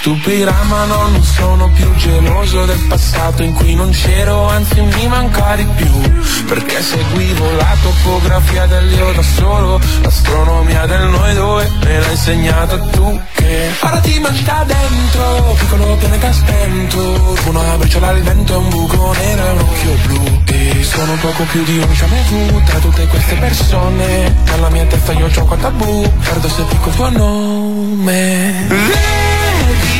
Stupirà 0.00 0.62
ma 0.64 0.86
no, 0.86 1.08
non 1.08 1.22
sono 1.22 1.68
più 1.70 1.94
geloso 1.96 2.64
del 2.64 2.86
passato 2.88 3.42
in 3.42 3.52
cui 3.52 3.74
non 3.74 3.90
c'ero, 3.90 4.48
anzi 4.48 4.80
mi 4.80 5.06
manca 5.06 5.56
di 5.56 5.66
più. 5.76 5.90
Perché 6.46 6.82
seguivo 6.82 7.52
la 7.56 7.76
topografia 7.82 8.66
dell'io 8.66 9.12
da 9.12 9.22
solo 9.22 9.78
L'astronomia 10.02 10.84
del 10.86 11.08
noi 11.08 11.34
due 11.34 11.70
me 11.84 12.00
l'hai 12.00 12.10
insegnato 12.10 12.80
tu 12.90 13.20
che 13.34 13.68
Ora 13.80 13.98
ti 14.00 14.18
mangi 14.18 14.42
da 14.42 14.64
dentro, 14.66 15.56
piccolo 15.58 15.96
pianeta 15.96 16.32
spento. 16.32 17.36
Una 17.46 17.76
briciola 17.76 18.08
al 18.08 18.22
vento 18.22 18.58
un 18.58 18.68
buco 18.68 19.12
nero 19.12 19.44
e 19.44 19.50
un 19.50 19.58
occhio 19.58 19.92
blu. 20.06 20.42
E 20.46 20.82
sono 20.82 21.12
poco 21.20 21.42
più 21.44 21.62
di 21.64 21.78
un 21.78 22.50
vu 22.50 22.62
tra 22.64 22.78
tutte 22.78 23.06
queste 23.06 23.34
persone. 23.36 24.34
Nella 24.46 24.70
mia 24.70 24.86
testa 24.86 25.12
io 25.12 25.28
c'ho 25.28 25.44
quanta 25.44 25.68
tabù, 25.68 26.10
perdo 26.24 26.48
se 26.48 26.64
dico 26.70 26.88
il 26.88 26.94
tuo 26.94 27.10
nome 27.10 28.68
Vedi, 29.70 29.86
ci 29.86 29.99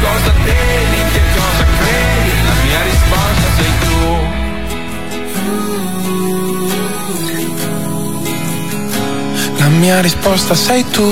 cosa 0.00 0.32
temi, 0.44 1.00
che 1.12 1.22
cosa 1.34 1.64
credi, 1.78 2.32
la 2.48 2.56
mia 2.64 2.82
risposta 2.90 3.48
sei 3.56 3.72
tu. 3.80 3.96
La 9.58 9.68
mia 9.68 10.00
risposta 10.00 10.54
sei 10.54 10.84
tu. 10.90 11.06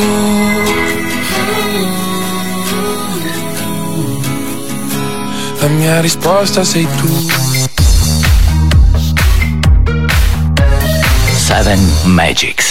La 5.61 5.69
mia 5.69 6.01
risposta 6.01 6.65
sei 6.65 6.87
tu. 6.97 7.27
Seven 11.37 11.81
Magics. 12.05 12.66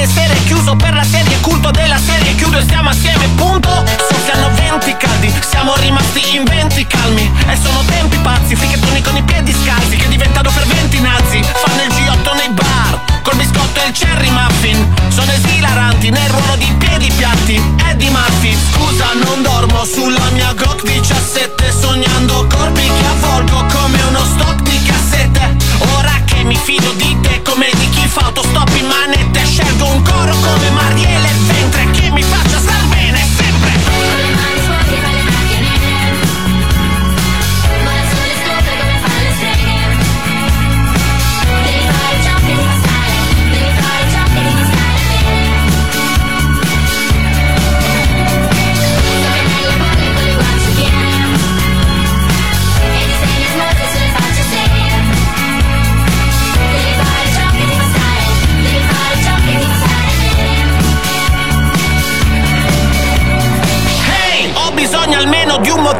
Tele, 0.00 0.06
Sere, 0.06 0.34
Chiuso 0.44 0.76
per 0.76 0.94
la 0.94 1.04
serie 1.04 1.39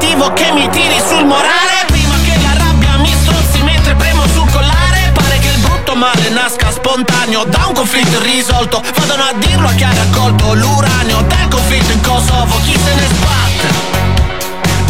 cattivo 0.01 0.33
che 0.33 0.51
mi 0.53 0.69
tiri 0.71 0.99
sul 1.07 1.27
morale. 1.27 1.85
Prima 1.87 2.17
che 2.25 2.35
la 2.41 2.65
rabbia 2.65 2.97
mi 2.97 3.13
strozzi 3.23 3.63
mentre 3.63 3.95
premo 3.95 4.27
sul 4.29 4.51
collare. 4.51 5.11
Pare 5.13 5.39
che 5.39 5.49
il 5.49 5.59
brutto 5.59 5.95
male 5.95 6.29
nasca 6.31 6.71
spontaneo 6.71 7.45
Da 7.45 7.67
un 7.67 7.75
conflitto 7.75 8.17
irrisolto. 8.17 8.83
Vadano 8.97 9.25
a 9.25 9.33
dirlo 9.35 9.69
a 9.69 9.73
chi 9.73 9.85
ha 9.85 9.93
raccolto 9.93 10.55
l'uranio. 10.55 11.23
Del 11.23 11.49
conflitto 11.49 11.93
in 11.93 12.01
Kosovo 12.01 12.59
chi 12.65 12.79
se 12.83 12.95
ne 12.95 13.07
sbatte? 13.13 13.69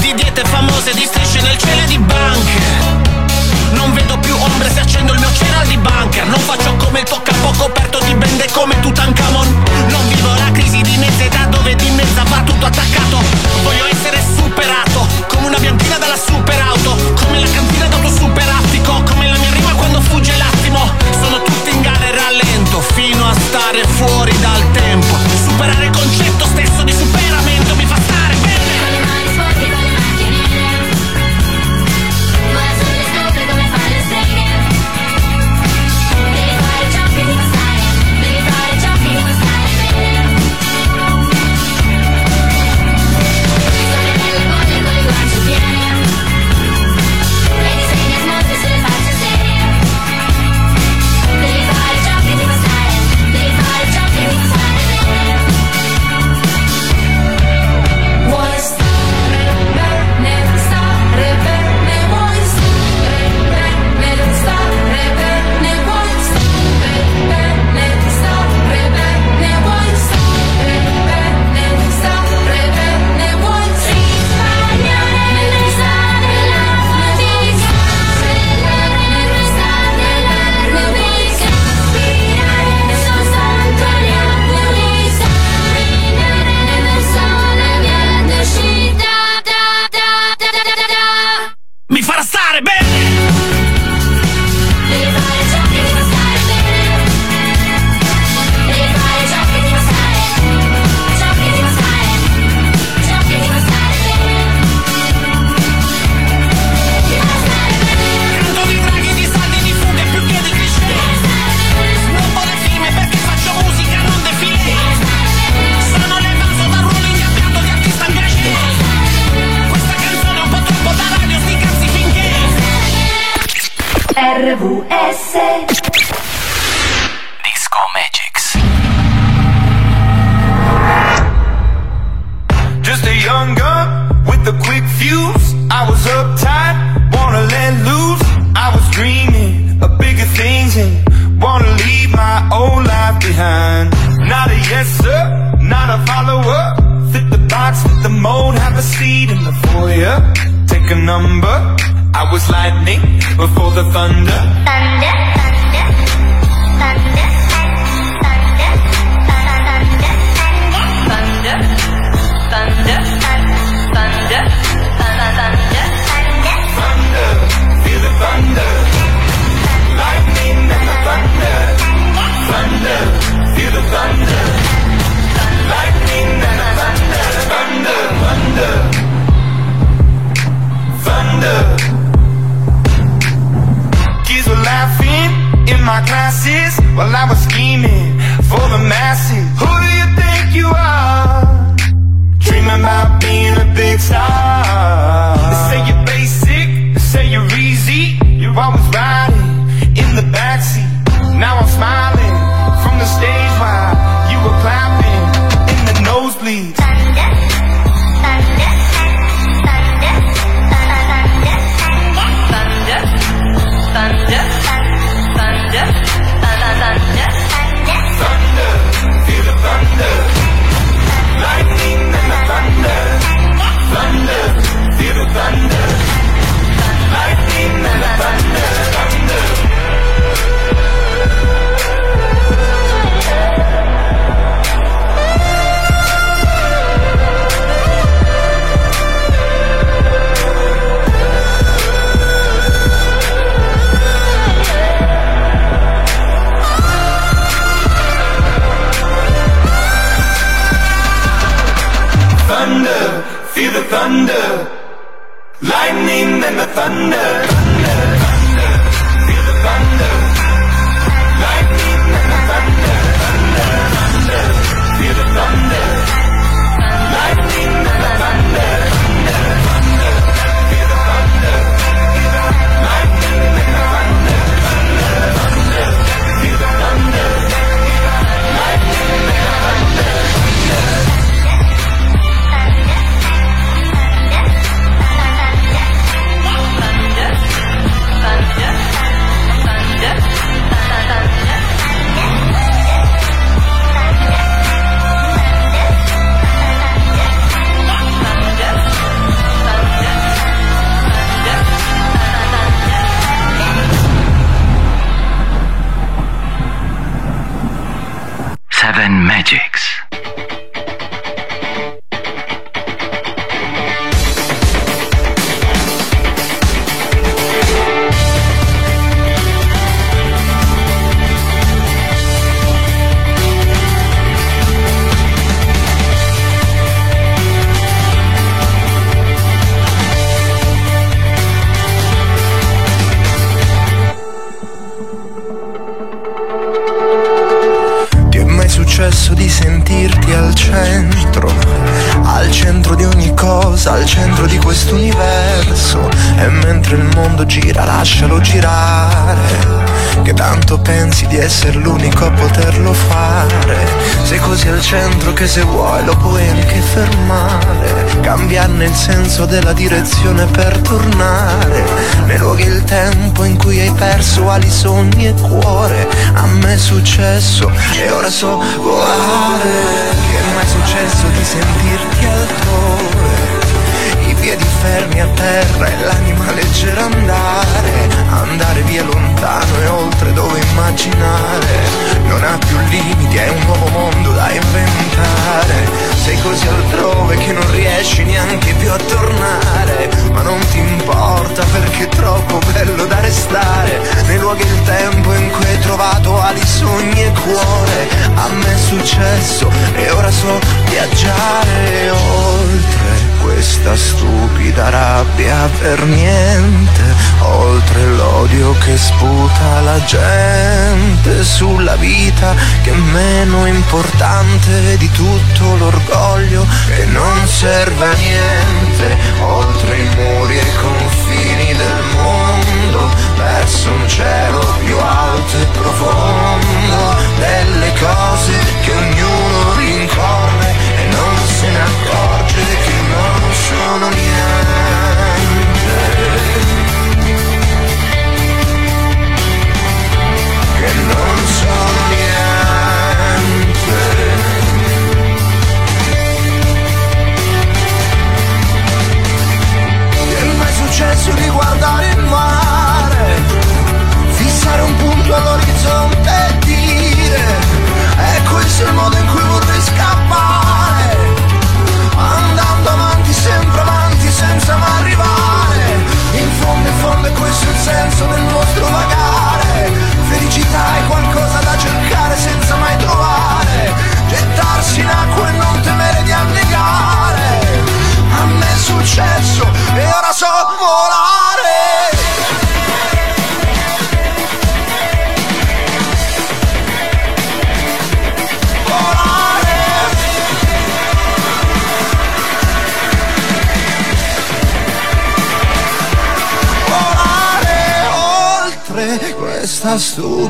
Di 0.01 0.15
diete 0.15 0.45
famose, 0.45 0.93
di 0.95 1.05
strisce 1.05 1.41
nel 1.41 1.59
cielo 1.59 1.81
e 1.81 1.87
di 1.87 1.99
banche. 1.99 3.09
Non 3.73 3.93
vedo 3.93 4.19
più 4.19 4.35
ombre 4.37 4.71
se 4.73 4.81
accendo 4.81 5.13
il 5.13 5.21
mio 5.21 5.33
ceral 5.33 5.67
di 5.67 5.77
bunker 5.77 6.27
Non 6.27 6.41
faccio 6.41 6.75
come 6.75 7.01
il 7.01 7.05
tuo 7.07 7.21
capo 7.23 7.53
coperto 7.57 7.99
di 8.05 8.15
bende 8.15 8.49
come 8.53 8.79
Tutankhamon. 8.81 9.63
Non 9.89 10.09
vivo 10.09 10.29
la 10.35 10.51
crisi 10.53 10.81
di 10.83 10.97
necessità 10.97 11.45
dove 11.47 11.75
di 11.75 11.91
mezza 11.91 12.23
va 12.25 12.41
tutto 12.45 12.67
attaccato. 12.67 13.19
Voglio 13.63 13.87
essere 13.87 14.21
superato. 14.35 14.90
fuori 24.07 24.33
dal 24.41 24.63
tempo, 24.73 25.15
superare 25.45 26.00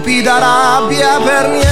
stupida 0.01 0.39
rabbia 0.39 1.21
per 1.21 1.49
niente, 1.51 1.70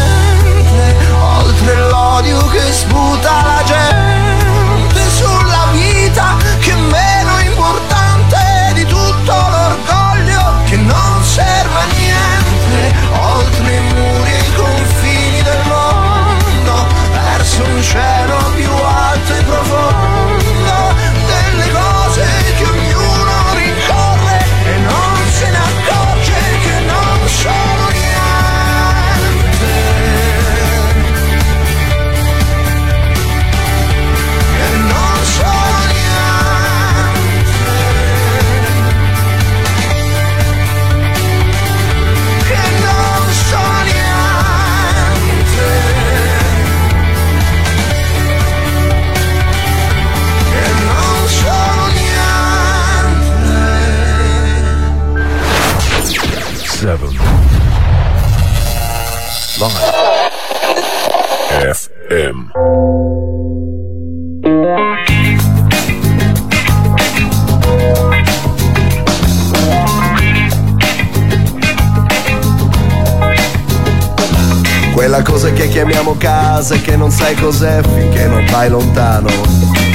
cos'è 77.48 77.80
finché 77.94 78.26
non 78.26 78.44
vai 78.50 78.68
lontano. 78.68 79.30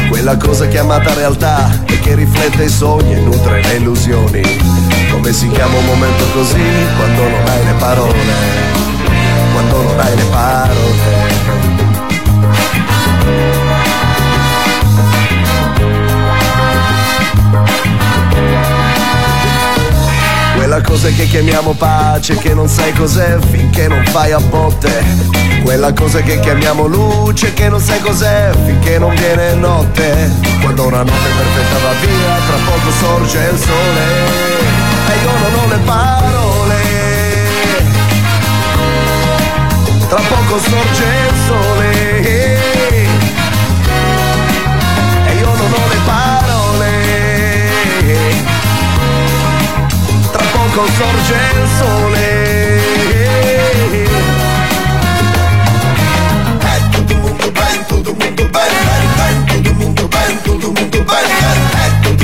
Quella 0.10 0.36
cosa 0.38 0.68
chiamata 0.68 1.14
realtà 1.14 1.70
e 1.86 2.00
che 2.00 2.16
riflette 2.16 2.64
i 2.64 2.70
sogni 2.70 3.14
e 3.14 3.20
nutre 3.20 3.62
le 3.62 3.74
illusioni. 3.76 4.42
Come 5.12 5.32
si 5.32 5.48
chiama 5.50 5.78
un 5.78 5.86
momento 5.86 6.24
così 6.34 6.64
quando 6.98 7.22
non 7.22 7.48
hai 7.48 7.64
le 7.64 7.74
parole? 7.74 8.24
Quando 9.54 9.82
non 9.84 10.00
hai 10.00 10.16
le 10.16 10.24
parole. 10.32 11.22
Quella 20.56 20.82
cosa 20.82 21.10
che 21.10 21.28
chiamiamo 21.28 21.74
pace, 21.74 22.36
che 22.38 22.56
non 22.56 22.68
sai 22.68 22.94
cos'è 22.94 23.38
finché 23.52 23.88
non 23.88 24.04
fai 24.06 24.32
a 24.32 24.40
botte. 24.40 25.43
Quella 25.64 25.94
cosa 25.94 26.22
che 26.22 26.40
chiamiamo 26.42 26.86
luce, 26.86 27.54
che 27.54 27.70
non 27.70 27.80
sai 27.80 28.00
cos'è 28.02 28.52
finché 28.66 29.00
non 29.00 29.16
viene 29.16 29.54
notte. 29.56 30.30
Quando 30.62 30.88
una 30.88 31.04
notte 31.04 31.30
perfetta 31.38 31.78
va 31.80 31.94
via, 32.02 32.36
tra 32.48 32.58
poco 32.66 32.92
sorge 33.00 33.50
il 33.50 33.58
sole. 33.58 34.04
E 35.08 35.16
io 35.24 35.32
non 35.40 35.54
ho 35.60 35.68
le 35.68 35.80
parole. 35.86 36.82
Tra 40.10 40.20
poco 40.20 40.60
sorge 40.60 41.04
il 41.04 41.36
sole. 41.48 41.92
E 45.26 45.34
io 45.40 45.46
non 45.46 45.72
ho 45.72 45.88
le 45.88 46.00
parole 46.06 46.44
tra 50.32 50.44
poco 50.52 50.86
sorge 50.98 51.36
il 51.54 51.68
sole. 51.78 52.43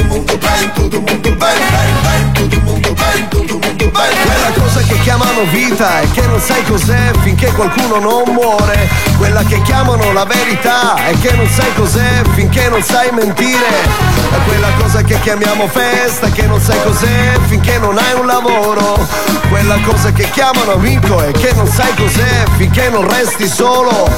Molto 0.09 0.37
ben, 0.37 0.71
tutto 0.73 0.99
molto 0.99 1.35
ben, 1.35 1.57
ben, 1.69 2.01
ben, 2.01 2.31
tutto 2.33 2.59
molto 2.61 2.93
ben, 2.93 3.27
tutto 3.29 3.59
molto 3.61 3.89
ben. 3.89 4.09
Quella 4.25 4.51
cosa 4.57 4.81
che 4.81 4.99
chiamano 5.01 5.43
vita 5.51 6.01
e 6.01 6.11
che 6.11 6.25
non 6.25 6.39
sai 6.41 6.63
cos'è 6.65 7.11
finché 7.21 7.51
qualcuno 7.53 7.99
non 7.99 8.33
muore. 8.33 8.89
Quella 9.17 9.43
che 9.43 9.61
chiamano 9.61 10.11
la 10.11 10.25
verità 10.25 10.95
e 11.07 11.17
che 11.19 11.31
non 11.33 11.47
sai 11.47 11.73
cos'è 11.75 12.21
finché 12.33 12.67
non 12.69 12.81
sai 12.81 13.11
mentire. 13.11 14.17
Quella 14.45 14.71
cosa 14.79 15.01
che 15.03 15.19
chiamiamo 15.19 15.67
festa 15.67 16.29
che 16.29 16.45
non 16.47 16.59
sai 16.59 16.81
cos'è 16.83 17.37
finché 17.47 17.77
non 17.77 17.97
hai 17.97 18.13
un 18.19 18.25
lavoro. 18.25 19.07
Quella 19.49 19.77
cosa 19.85 20.11
che 20.11 20.29
chiamano 20.31 20.73
amico 20.73 21.23
e 21.23 21.31
che 21.31 21.53
non 21.53 21.67
sai 21.67 21.93
cos'è 21.95 22.45
finché 22.57 22.89
non 22.89 23.07
resti 23.07 23.47
solo. 23.47 24.09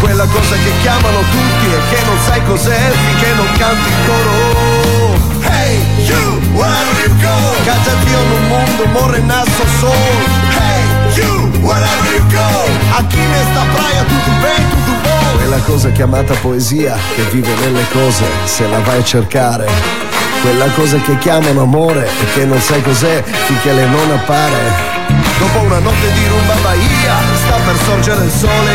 Quella 0.00 0.26
cosa 0.26 0.54
che 0.56 0.72
chiamano 0.80 1.18
tutti 1.18 1.66
e 1.66 1.94
che 1.94 2.02
non 2.04 2.18
sai 2.26 2.42
cos'è 2.44 2.90
finché 3.06 3.34
non 3.34 3.48
canti 3.58 3.88
il 3.88 4.06
coro. 4.06 5.13
You, 6.04 6.40
wherever 6.52 6.94
you 7.00 7.14
go. 7.20 7.34
In 8.06 8.30
un 8.30 8.48
mondo 8.48 8.86
morre 8.92 9.20
nasso 9.20 9.64
sol 9.78 9.90
Hey 10.50 11.16
you, 11.16 11.50
wherever 11.62 12.12
you 12.12 12.22
go. 12.28 12.96
A 12.96 13.04
chi 13.06 13.16
ne 13.16 13.42
sta 13.50 13.64
praia 13.74 14.02
tutto 14.02 14.30
bene, 14.40 14.68
tutto 14.68 14.92
buono 15.02 15.36
Quella 15.38 15.58
cosa 15.60 15.90
chiamata 15.90 16.34
poesia 16.34 16.96
che 17.14 17.22
vive 17.32 17.54
nelle 17.56 17.84
cose 17.90 18.24
se 18.44 18.68
la 18.68 18.78
vai 18.80 18.98
a 18.98 19.04
cercare. 19.04 19.66
Quella 20.42 20.66
cosa 20.76 20.98
che 20.98 21.16
chiamano 21.18 21.62
amore 21.62 22.06
e 22.06 22.32
che 22.34 22.44
non 22.44 22.60
sai 22.60 22.82
cos'è 22.82 23.22
finché 23.22 23.72
le 23.72 23.86
non 23.86 24.10
appare. 24.10 24.92
Dopo 25.38 25.58
una 25.60 25.78
notte 25.78 26.12
di 26.12 26.26
rumba 26.28 26.54
bahia 26.62 27.14
sta 27.46 27.56
per 27.64 27.76
sorgere 27.84 28.24
il 28.24 28.30
sole. 28.30 28.72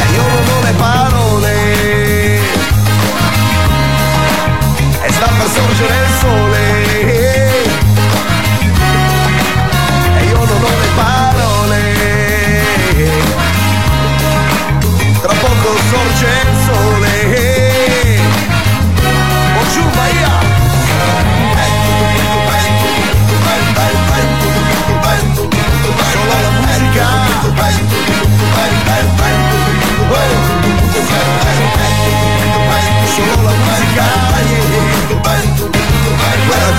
E 0.00 0.14
io 0.14 0.22
non 0.22 0.54
ho 0.54 0.62
le 0.62 0.72
parole 0.76 1.03
sorgere 5.54 6.02
il 6.02 6.10
sole 6.20 6.53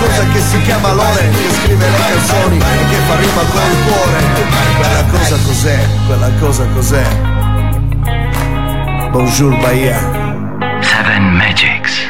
cosa 0.06 0.26
che 0.32 0.40
si 0.40 0.62
chiama 0.62 0.94
Lore 0.94 1.30
Che 1.30 1.50
scrive 1.56 1.90
le 1.90 1.98
canzoni 1.98 2.58
E 2.58 2.90
che 2.90 3.00
fa 3.08 3.16
rima 3.16 3.42
con 3.52 3.62
il 3.72 3.78
cuore 3.86 4.20
Quella 4.78 5.04
cosa 5.12 5.38
cos'è? 5.46 5.80
Quella 6.06 6.32
cosa 6.40 6.66
cos'è? 6.74 7.06
Bonjour 9.12 9.58
Bahia 9.60 10.24
Seven 10.82 11.38
Magics. 11.38 12.06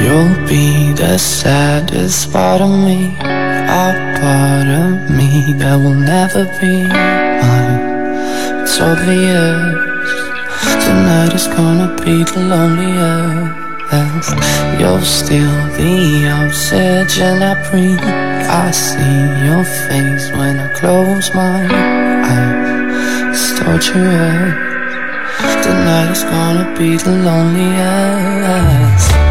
You'll 0.00 0.34
be 0.46 0.92
the 0.94 1.16
saddest 1.18 2.30
part 2.32 2.60
of 2.60 2.70
me, 2.70 3.16
a 3.20 3.94
part 4.20 4.68
of 4.68 5.10
me 5.10 5.54
that 5.58 5.76
will 5.76 5.94
never 5.94 6.44
be 6.60 6.88
mine. 6.88 7.80
It's 8.62 8.80
obvious 8.80 9.74
tonight 10.84 11.34
is 11.34 11.46
gonna 11.48 11.94
be 12.04 12.24
the 12.24 12.40
loneliest. 12.40 13.63
You're 14.80 15.02
still 15.02 15.56
the 15.78 16.28
oxygen 16.28 17.42
I 17.42 17.54
breathe. 17.70 18.00
I 18.00 18.70
see 18.70 19.20
your 19.46 19.64
face 19.64 20.30
when 20.32 20.58
I 20.58 20.72
close 20.72 21.34
my 21.34 21.66
eyes. 22.24 23.30
It's 23.30 23.58
torturous. 23.58 24.54
Tonight 25.64 26.10
is 26.10 26.24
gonna 26.24 26.66
be 26.78 26.96
the 26.96 27.12
loneliest. 27.28 29.23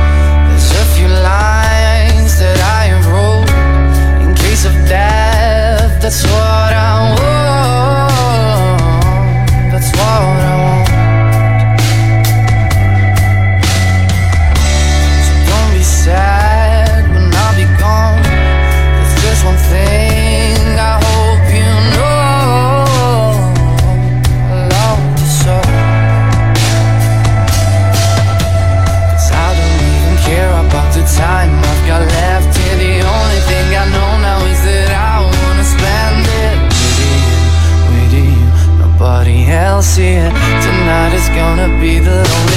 be 41.80 41.98
the 42.00 42.12
lonely 42.12 42.53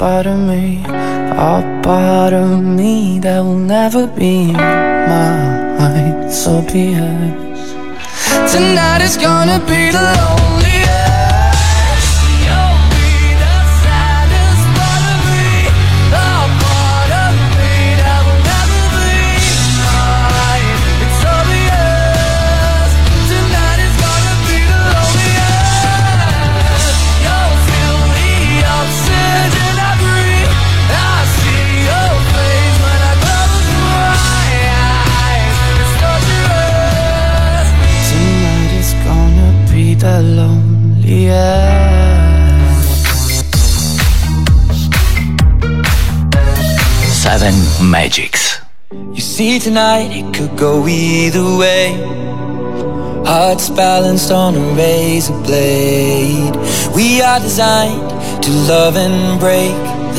bottom 0.00 0.49
tonight, 49.70 50.10
it 50.10 50.34
could 50.34 50.56
go 50.58 50.88
either 50.88 51.44
way. 51.56 51.92
Hearts 53.24 53.70
balanced 53.70 54.32
on 54.32 54.56
a 54.56 54.74
razor 54.74 55.40
blade. 55.44 56.56
We 56.92 57.22
are 57.22 57.38
designed 57.38 58.42
to 58.42 58.50
love 58.50 58.96
and 58.96 59.38
break 59.38 59.89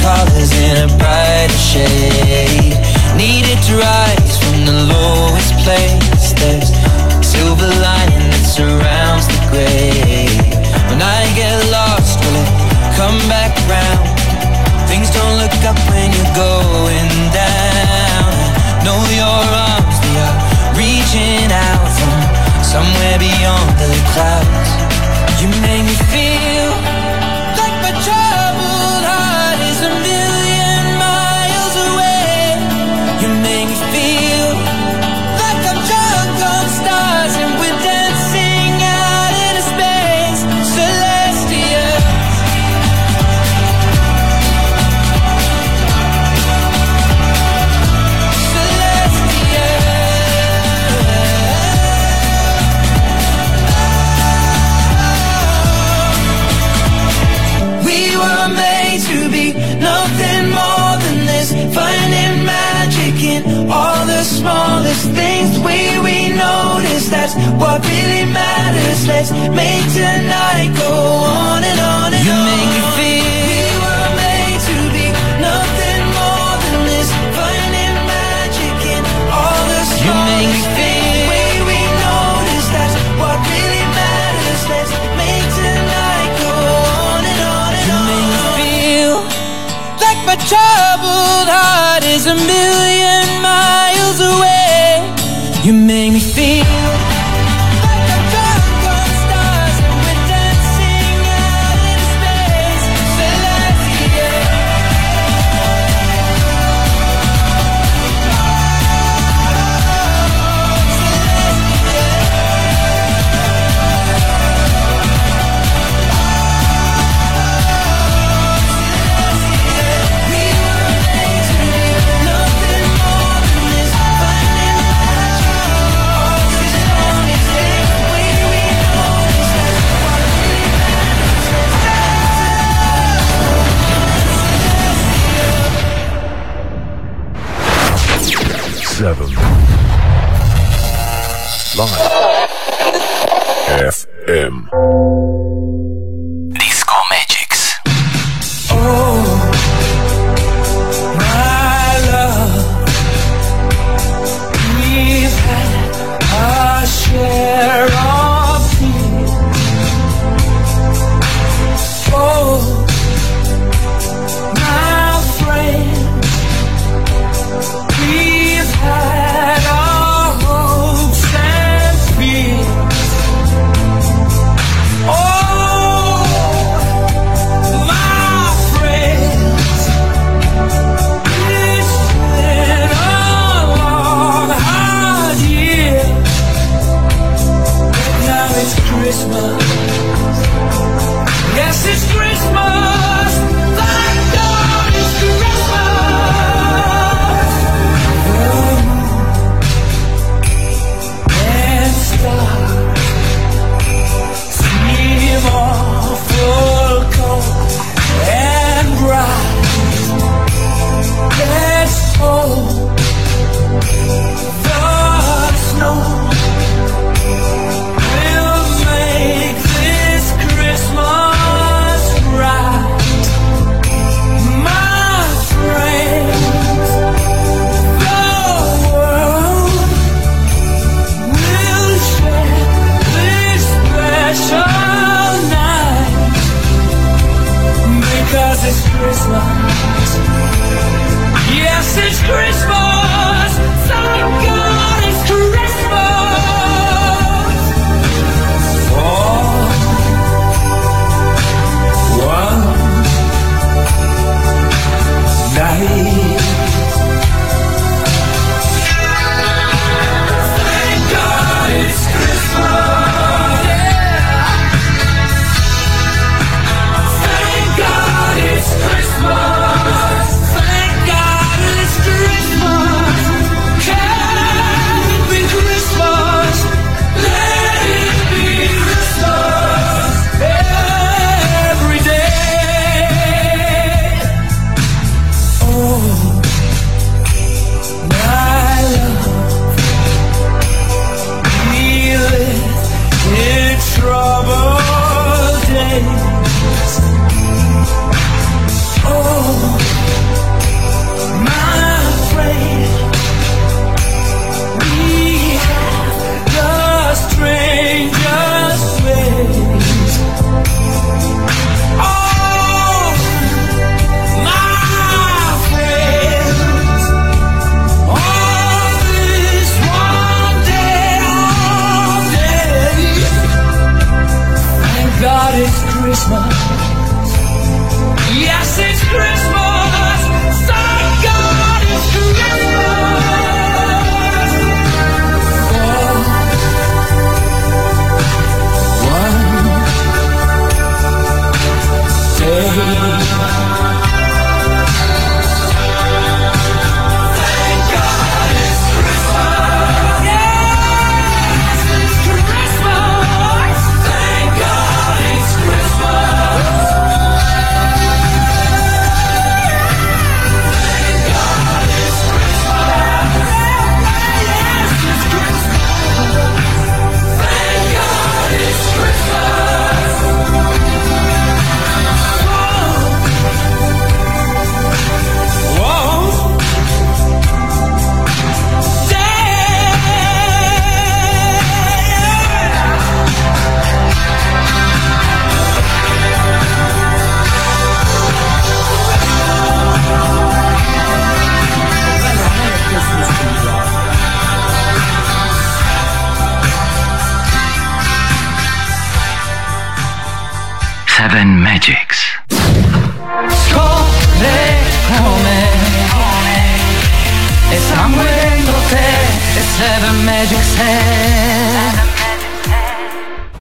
colors 0.00 0.52
in 0.58 0.76
a 0.84 0.88
brighter 0.98 1.60
shade. 1.70 2.76
Needed 3.16 3.58
to 3.68 3.76
rise 3.76 4.34
from 4.40 4.64
the 4.64 4.76
lowest 4.92 5.52
place. 5.62 6.19